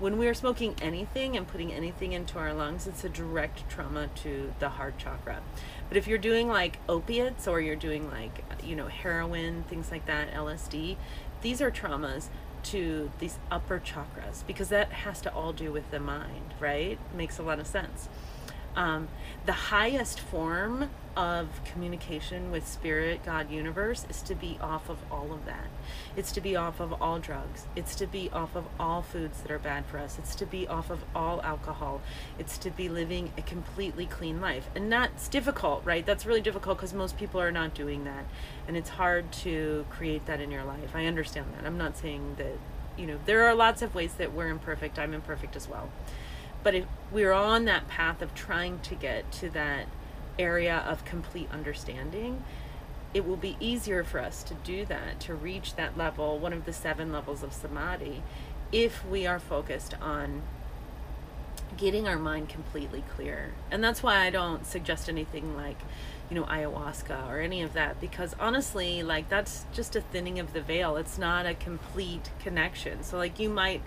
When 0.00 0.16
we 0.16 0.26
are 0.26 0.34
smoking 0.34 0.74
anything 0.80 1.36
and 1.36 1.46
putting 1.46 1.72
anything 1.72 2.12
into 2.12 2.38
our 2.38 2.54
lungs, 2.54 2.86
it's 2.86 3.04
a 3.04 3.08
direct 3.08 3.68
trauma 3.68 4.08
to 4.16 4.52
the 4.58 4.70
heart 4.70 4.96
chakra. 4.96 5.40
But 5.88 5.98
if 5.98 6.08
you're 6.08 6.18
doing 6.18 6.48
like 6.48 6.78
opiates 6.88 7.46
or 7.46 7.60
you're 7.60 7.76
doing 7.76 8.10
like, 8.10 8.42
you 8.64 8.74
know, 8.74 8.88
heroin, 8.88 9.64
things 9.64 9.90
like 9.90 10.06
that, 10.06 10.32
LSD, 10.32 10.96
these 11.42 11.60
are 11.60 11.70
traumas 11.70 12.28
to 12.62 13.10
these 13.18 13.38
upper 13.50 13.78
chakras 13.78 14.46
because 14.46 14.70
that 14.70 14.90
has 14.90 15.20
to 15.20 15.32
all 15.32 15.52
do 15.52 15.70
with 15.70 15.90
the 15.90 16.00
mind, 16.00 16.54
right? 16.58 16.98
Makes 17.14 17.38
a 17.38 17.42
lot 17.42 17.58
of 17.58 17.66
sense. 17.66 18.08
Um, 18.76 19.08
the 19.46 19.52
highest 19.52 20.20
form 20.20 20.90
of 21.16 21.48
communication 21.64 22.50
with 22.52 22.66
spirit, 22.66 23.24
God, 23.24 23.50
universe 23.50 24.06
is 24.08 24.22
to 24.22 24.34
be 24.34 24.58
off 24.60 24.88
of 24.88 24.98
all 25.10 25.32
of 25.32 25.44
that. 25.44 25.66
It's 26.16 26.30
to 26.32 26.40
be 26.40 26.54
off 26.54 26.78
of 26.80 26.94
all 27.02 27.18
drugs. 27.18 27.66
It's 27.74 27.94
to 27.96 28.06
be 28.06 28.30
off 28.30 28.54
of 28.54 28.64
all 28.78 29.02
foods 29.02 29.40
that 29.42 29.50
are 29.50 29.58
bad 29.58 29.86
for 29.86 29.98
us. 29.98 30.18
It's 30.18 30.34
to 30.36 30.46
be 30.46 30.68
off 30.68 30.88
of 30.88 31.04
all 31.14 31.42
alcohol. 31.42 32.00
It's 32.38 32.56
to 32.58 32.70
be 32.70 32.88
living 32.88 33.32
a 33.36 33.42
completely 33.42 34.06
clean 34.06 34.40
life. 34.40 34.70
And 34.74 34.90
that's 34.92 35.28
difficult, 35.28 35.84
right? 35.84 36.06
That's 36.06 36.26
really 36.26 36.40
difficult 36.40 36.78
because 36.78 36.94
most 36.94 37.16
people 37.16 37.40
are 37.40 37.52
not 37.52 37.74
doing 37.74 38.04
that. 38.04 38.24
And 38.68 38.76
it's 38.76 38.90
hard 38.90 39.32
to 39.32 39.84
create 39.90 40.26
that 40.26 40.40
in 40.40 40.50
your 40.50 40.64
life. 40.64 40.94
I 40.94 41.06
understand 41.06 41.46
that. 41.56 41.66
I'm 41.66 41.78
not 41.78 41.96
saying 41.96 42.36
that, 42.38 42.56
you 42.96 43.06
know, 43.06 43.18
there 43.26 43.46
are 43.48 43.54
lots 43.54 43.82
of 43.82 43.94
ways 43.94 44.14
that 44.14 44.32
we're 44.32 44.48
imperfect. 44.48 44.98
I'm 44.98 45.12
imperfect 45.12 45.56
as 45.56 45.68
well. 45.68 45.90
But 46.62 46.74
if 46.74 46.84
we're 47.10 47.32
on 47.32 47.64
that 47.64 47.88
path 47.88 48.22
of 48.22 48.34
trying 48.34 48.80
to 48.80 48.94
get 48.94 49.30
to 49.32 49.50
that 49.50 49.86
area 50.38 50.84
of 50.86 51.04
complete 51.04 51.48
understanding, 51.50 52.44
it 53.12 53.26
will 53.26 53.36
be 53.36 53.56
easier 53.58 54.04
for 54.04 54.20
us 54.20 54.42
to 54.44 54.54
do 54.54 54.84
that, 54.86 55.20
to 55.20 55.34
reach 55.34 55.74
that 55.74 55.96
level, 55.96 56.38
one 56.38 56.52
of 56.52 56.64
the 56.64 56.72
seven 56.72 57.12
levels 57.12 57.42
of 57.42 57.52
samadhi, 57.52 58.22
if 58.72 59.04
we 59.06 59.26
are 59.26 59.40
focused 59.40 59.94
on 60.00 60.42
getting 61.76 62.06
our 62.06 62.18
mind 62.18 62.48
completely 62.48 63.02
clear. 63.16 63.52
And 63.70 63.82
that's 63.82 64.02
why 64.02 64.18
I 64.18 64.30
don't 64.30 64.66
suggest 64.66 65.08
anything 65.08 65.56
like, 65.56 65.78
you 66.28 66.36
know, 66.36 66.44
ayahuasca 66.44 67.28
or 67.28 67.40
any 67.40 67.62
of 67.62 67.72
that, 67.72 68.00
because 68.00 68.36
honestly, 68.38 69.02
like, 69.02 69.28
that's 69.28 69.64
just 69.72 69.96
a 69.96 70.00
thinning 70.00 70.38
of 70.38 70.52
the 70.52 70.60
veil. 70.60 70.96
It's 70.96 71.18
not 71.18 71.46
a 71.46 71.54
complete 71.54 72.30
connection. 72.38 73.02
So, 73.02 73.16
like, 73.16 73.40
you 73.40 73.48
might 73.48 73.82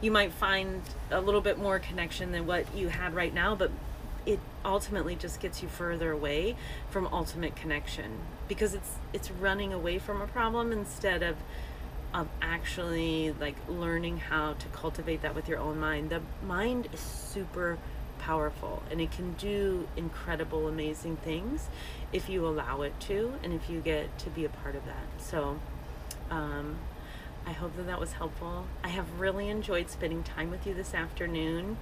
you 0.00 0.10
might 0.10 0.32
find 0.32 0.82
a 1.10 1.20
little 1.20 1.40
bit 1.40 1.58
more 1.58 1.78
connection 1.78 2.32
than 2.32 2.46
what 2.46 2.66
you 2.74 2.88
had 2.88 3.14
right 3.14 3.32
now, 3.32 3.54
but 3.54 3.70
it 4.26 4.40
ultimately 4.64 5.14
just 5.14 5.40
gets 5.40 5.62
you 5.62 5.68
further 5.68 6.10
away 6.10 6.56
from 6.90 7.06
ultimate 7.12 7.54
connection 7.54 8.18
because 8.48 8.74
it's 8.74 8.96
it's 9.12 9.30
running 9.30 9.72
away 9.72 9.98
from 9.98 10.20
a 10.20 10.26
problem 10.26 10.72
instead 10.72 11.22
of 11.22 11.36
of 12.12 12.28
actually 12.42 13.34
like 13.40 13.56
learning 13.68 14.16
how 14.16 14.54
to 14.54 14.66
cultivate 14.68 15.22
that 15.22 15.34
with 15.34 15.48
your 15.48 15.58
own 15.58 15.78
mind. 15.78 16.10
The 16.10 16.22
mind 16.44 16.88
is 16.92 17.00
super 17.00 17.78
powerful 18.18 18.82
and 18.90 19.00
it 19.00 19.12
can 19.12 19.34
do 19.34 19.86
incredible 19.96 20.66
amazing 20.66 21.16
things 21.18 21.68
if 22.12 22.28
you 22.28 22.46
allow 22.46 22.82
it 22.82 22.98
to 23.00 23.34
and 23.42 23.52
if 23.52 23.68
you 23.68 23.80
get 23.80 24.18
to 24.18 24.30
be 24.30 24.44
a 24.44 24.48
part 24.48 24.74
of 24.74 24.84
that. 24.86 25.06
So 25.18 25.60
um 26.30 26.76
I 27.46 27.52
hope 27.52 27.76
that 27.76 27.86
that 27.86 28.00
was 28.00 28.14
helpful. 28.14 28.66
I 28.82 28.88
have 28.88 29.20
really 29.20 29.48
enjoyed 29.48 29.88
spending 29.88 30.24
time 30.24 30.50
with 30.50 30.66
you 30.66 30.74
this 30.74 30.94
afternoon. 30.94 31.76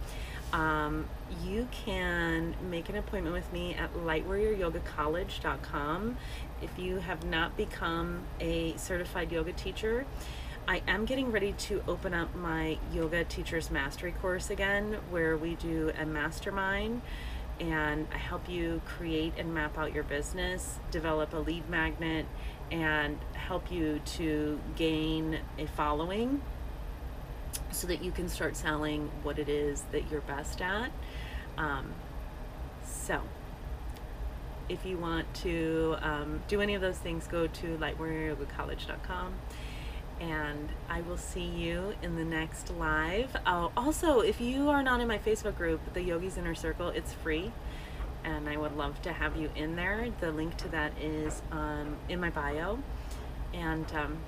Um, 0.52 1.08
you 1.42 1.68
can 1.72 2.54
make 2.70 2.90
an 2.90 2.96
appointment 2.96 3.34
with 3.34 3.50
me 3.50 3.74
at 3.74 3.94
lightwarrioryogacollege.com. 3.94 6.18
If 6.60 6.78
you 6.78 6.98
have 6.98 7.24
not 7.24 7.56
become 7.56 8.24
a 8.40 8.76
certified 8.76 9.32
yoga 9.32 9.54
teacher, 9.54 10.04
I 10.68 10.82
am 10.86 11.06
getting 11.06 11.32
ready 11.32 11.52
to 11.52 11.82
open 11.88 12.12
up 12.12 12.36
my 12.36 12.76
yoga 12.92 13.24
teachers 13.24 13.70
mastery 13.70 14.12
course 14.12 14.50
again, 14.50 14.98
where 15.10 15.34
we 15.36 15.54
do 15.54 15.92
a 15.98 16.04
mastermind 16.04 17.00
and 17.60 18.06
I 18.12 18.18
help 18.18 18.48
you 18.48 18.82
create 18.84 19.34
and 19.38 19.54
map 19.54 19.78
out 19.78 19.94
your 19.94 20.04
business, 20.04 20.78
develop 20.90 21.32
a 21.32 21.38
lead 21.38 21.68
magnet, 21.68 22.26
and 22.70 23.18
help 23.34 23.70
you 23.70 24.00
to 24.04 24.60
gain 24.76 25.38
a 25.58 25.66
following 25.66 26.40
so 27.70 27.86
that 27.86 28.02
you 28.02 28.10
can 28.10 28.28
start 28.28 28.56
selling 28.56 29.10
what 29.22 29.38
it 29.38 29.48
is 29.48 29.84
that 29.92 30.10
you're 30.10 30.20
best 30.22 30.60
at. 30.60 30.90
Um, 31.56 31.92
so, 32.84 33.20
if 34.68 34.84
you 34.86 34.96
want 34.96 35.32
to 35.34 35.96
um, 36.00 36.42
do 36.48 36.60
any 36.60 36.74
of 36.74 36.80
those 36.80 36.98
things, 36.98 37.26
go 37.26 37.46
to 37.46 37.76
lightwarrioryogacollege.com 37.78 39.34
and 40.20 40.68
I 40.88 41.00
will 41.02 41.16
see 41.16 41.44
you 41.44 41.94
in 42.02 42.16
the 42.16 42.24
next 42.24 42.70
live. 42.70 43.36
Oh, 43.46 43.72
also, 43.76 44.20
if 44.20 44.40
you 44.40 44.70
are 44.70 44.82
not 44.82 45.00
in 45.00 45.08
my 45.08 45.18
Facebook 45.18 45.56
group, 45.56 45.80
the 45.92 46.02
Yogis 46.02 46.36
Inner 46.38 46.54
Circle, 46.54 46.88
it's 46.90 47.12
free 47.12 47.52
and 48.24 48.48
I 48.48 48.56
would 48.56 48.76
love 48.76 49.00
to 49.02 49.12
have 49.12 49.36
you 49.36 49.50
in 49.54 49.76
there. 49.76 50.08
The 50.20 50.32
link 50.32 50.56
to 50.58 50.68
that 50.68 50.92
is 51.00 51.42
um, 51.52 51.96
in 52.08 52.20
my 52.20 52.30
bio. 52.30 52.78
And 53.52 53.90
um, 53.94 54.18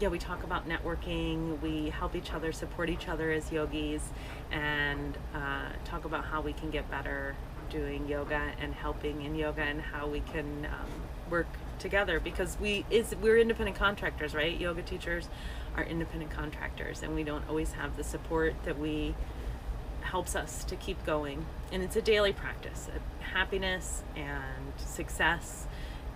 yeah, 0.00 0.08
we 0.08 0.18
talk 0.18 0.44
about 0.44 0.68
networking, 0.68 1.60
we 1.60 1.90
help 1.90 2.14
each 2.16 2.32
other, 2.32 2.52
support 2.52 2.88
each 2.88 3.08
other 3.08 3.30
as 3.32 3.52
yogis, 3.52 4.02
and 4.50 5.16
uh, 5.34 5.68
talk 5.84 6.04
about 6.04 6.24
how 6.24 6.40
we 6.40 6.52
can 6.52 6.70
get 6.70 6.90
better 6.90 7.34
doing 7.70 8.08
yoga 8.08 8.52
and 8.60 8.74
helping 8.74 9.22
in 9.22 9.34
yoga 9.34 9.62
and 9.62 9.80
how 9.80 10.06
we 10.06 10.20
can 10.20 10.66
um, 10.66 11.30
work 11.30 11.46
together 11.78 12.20
because 12.20 12.58
we 12.60 12.84
is 12.90 13.14
we're 13.22 13.38
independent 13.38 13.76
contractors 13.76 14.34
right 14.34 14.60
yoga 14.60 14.82
teachers 14.82 15.28
are 15.76 15.84
independent 15.84 16.30
contractors 16.30 17.02
and 17.02 17.14
we 17.14 17.22
don't 17.22 17.48
always 17.48 17.72
have 17.72 17.96
the 17.96 18.04
support 18.04 18.54
that 18.64 18.78
we 18.78 19.14
helps 20.02 20.34
us 20.34 20.64
to 20.64 20.76
keep 20.76 21.04
going. 21.04 21.46
And 21.72 21.82
it's 21.82 21.96
a 21.96 22.02
daily 22.02 22.32
practice. 22.32 22.88
Happiness 23.20 24.02
and 24.16 24.72
success 24.76 25.66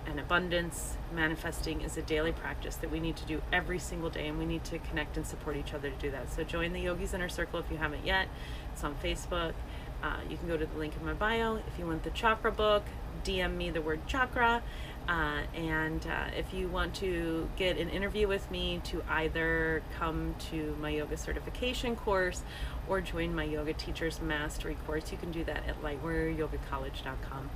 and 0.07 0.21
abundance 0.21 0.97
manifesting 1.15 1.81
is 1.81 1.97
a 1.97 2.03
daily 2.03 2.33
practice 2.33 2.77
that 2.77 2.91
we 2.91 3.01
need 3.01 3.17
to 3.17 3.25
do 3.25 3.41
every 3.53 3.79
single 3.79 4.11
day 4.11 4.29
and 4.29 4.39
we 4.39 4.45
need 4.45 4.65
to 4.65 4.79
connect 4.79 5.17
and 5.17 5.27
support 5.27 5.57
each 5.57 5.73
other 5.73 5.91
to 5.91 5.97
do 5.97 6.11
that. 6.11 6.31
So 6.33 6.45
join 6.45 6.73
the 6.73 6.81
Yogis 6.81 7.15
Inner 7.15 7.29
Circle 7.29 7.61
if 7.61 7.71
you 7.71 7.77
haven't 7.77 8.05
yet. 8.05 8.29
It's 8.73 8.85
on 8.85 8.95
Facebook. 8.97 9.55
Uh, 10.03 10.17
you 10.29 10.37
can 10.37 10.49
go 10.49 10.57
to 10.57 10.67
the 10.67 10.79
link 10.79 10.95
in 10.99 11.07
my 11.07 11.15
bio. 11.15 11.57
If 11.57 11.79
you 11.79 11.87
want 11.87 12.03
the 12.03 12.11
chakra 12.11 12.53
book, 12.53 12.85
DM 13.25 13.57
me 13.57 13.71
the 13.71 13.81
word 13.81 14.07
chakra. 14.07 14.63
Uh, 15.09 15.43
and 15.55 16.07
uh, 16.07 16.31
if 16.37 16.55
you 16.55 16.69
want 16.69 16.95
to 16.95 17.49
get 17.57 17.79
an 17.79 17.91
interview 17.91 18.27
with 18.27 18.51
me 18.51 18.81
to 18.85 19.03
either 19.09 19.83
come 19.99 20.35
to 20.51 20.77
my 20.81 20.91
yoga 20.91 21.17
certification 21.17 21.95
course 21.95 22.43
or 22.89 23.01
join 23.01 23.35
my 23.35 23.45
yoga 23.45 23.73
teacher's 23.73 24.21
mastery 24.21 24.77
course, 24.87 25.11
you 25.13 25.19
can 25.19 25.31
do 25.31 25.45
that 25.45 25.63
at 25.67 25.83
lightwarrioryogacollege.com. 25.83 27.51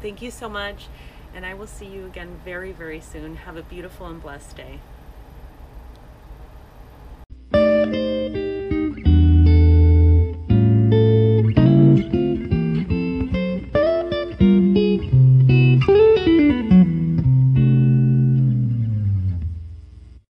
Thank 0.00 0.22
you 0.22 0.30
so 0.30 0.48
much, 0.48 0.86
and 1.34 1.44
I 1.46 1.54
will 1.54 1.66
see 1.66 1.86
you 1.86 2.06
again 2.06 2.40
very, 2.44 2.72
very 2.72 3.00
soon. 3.00 3.36
Have 3.36 3.56
a 3.56 3.62
beautiful 3.62 4.06
and 4.06 4.20
blessed 4.20 4.56
day. 4.56 4.80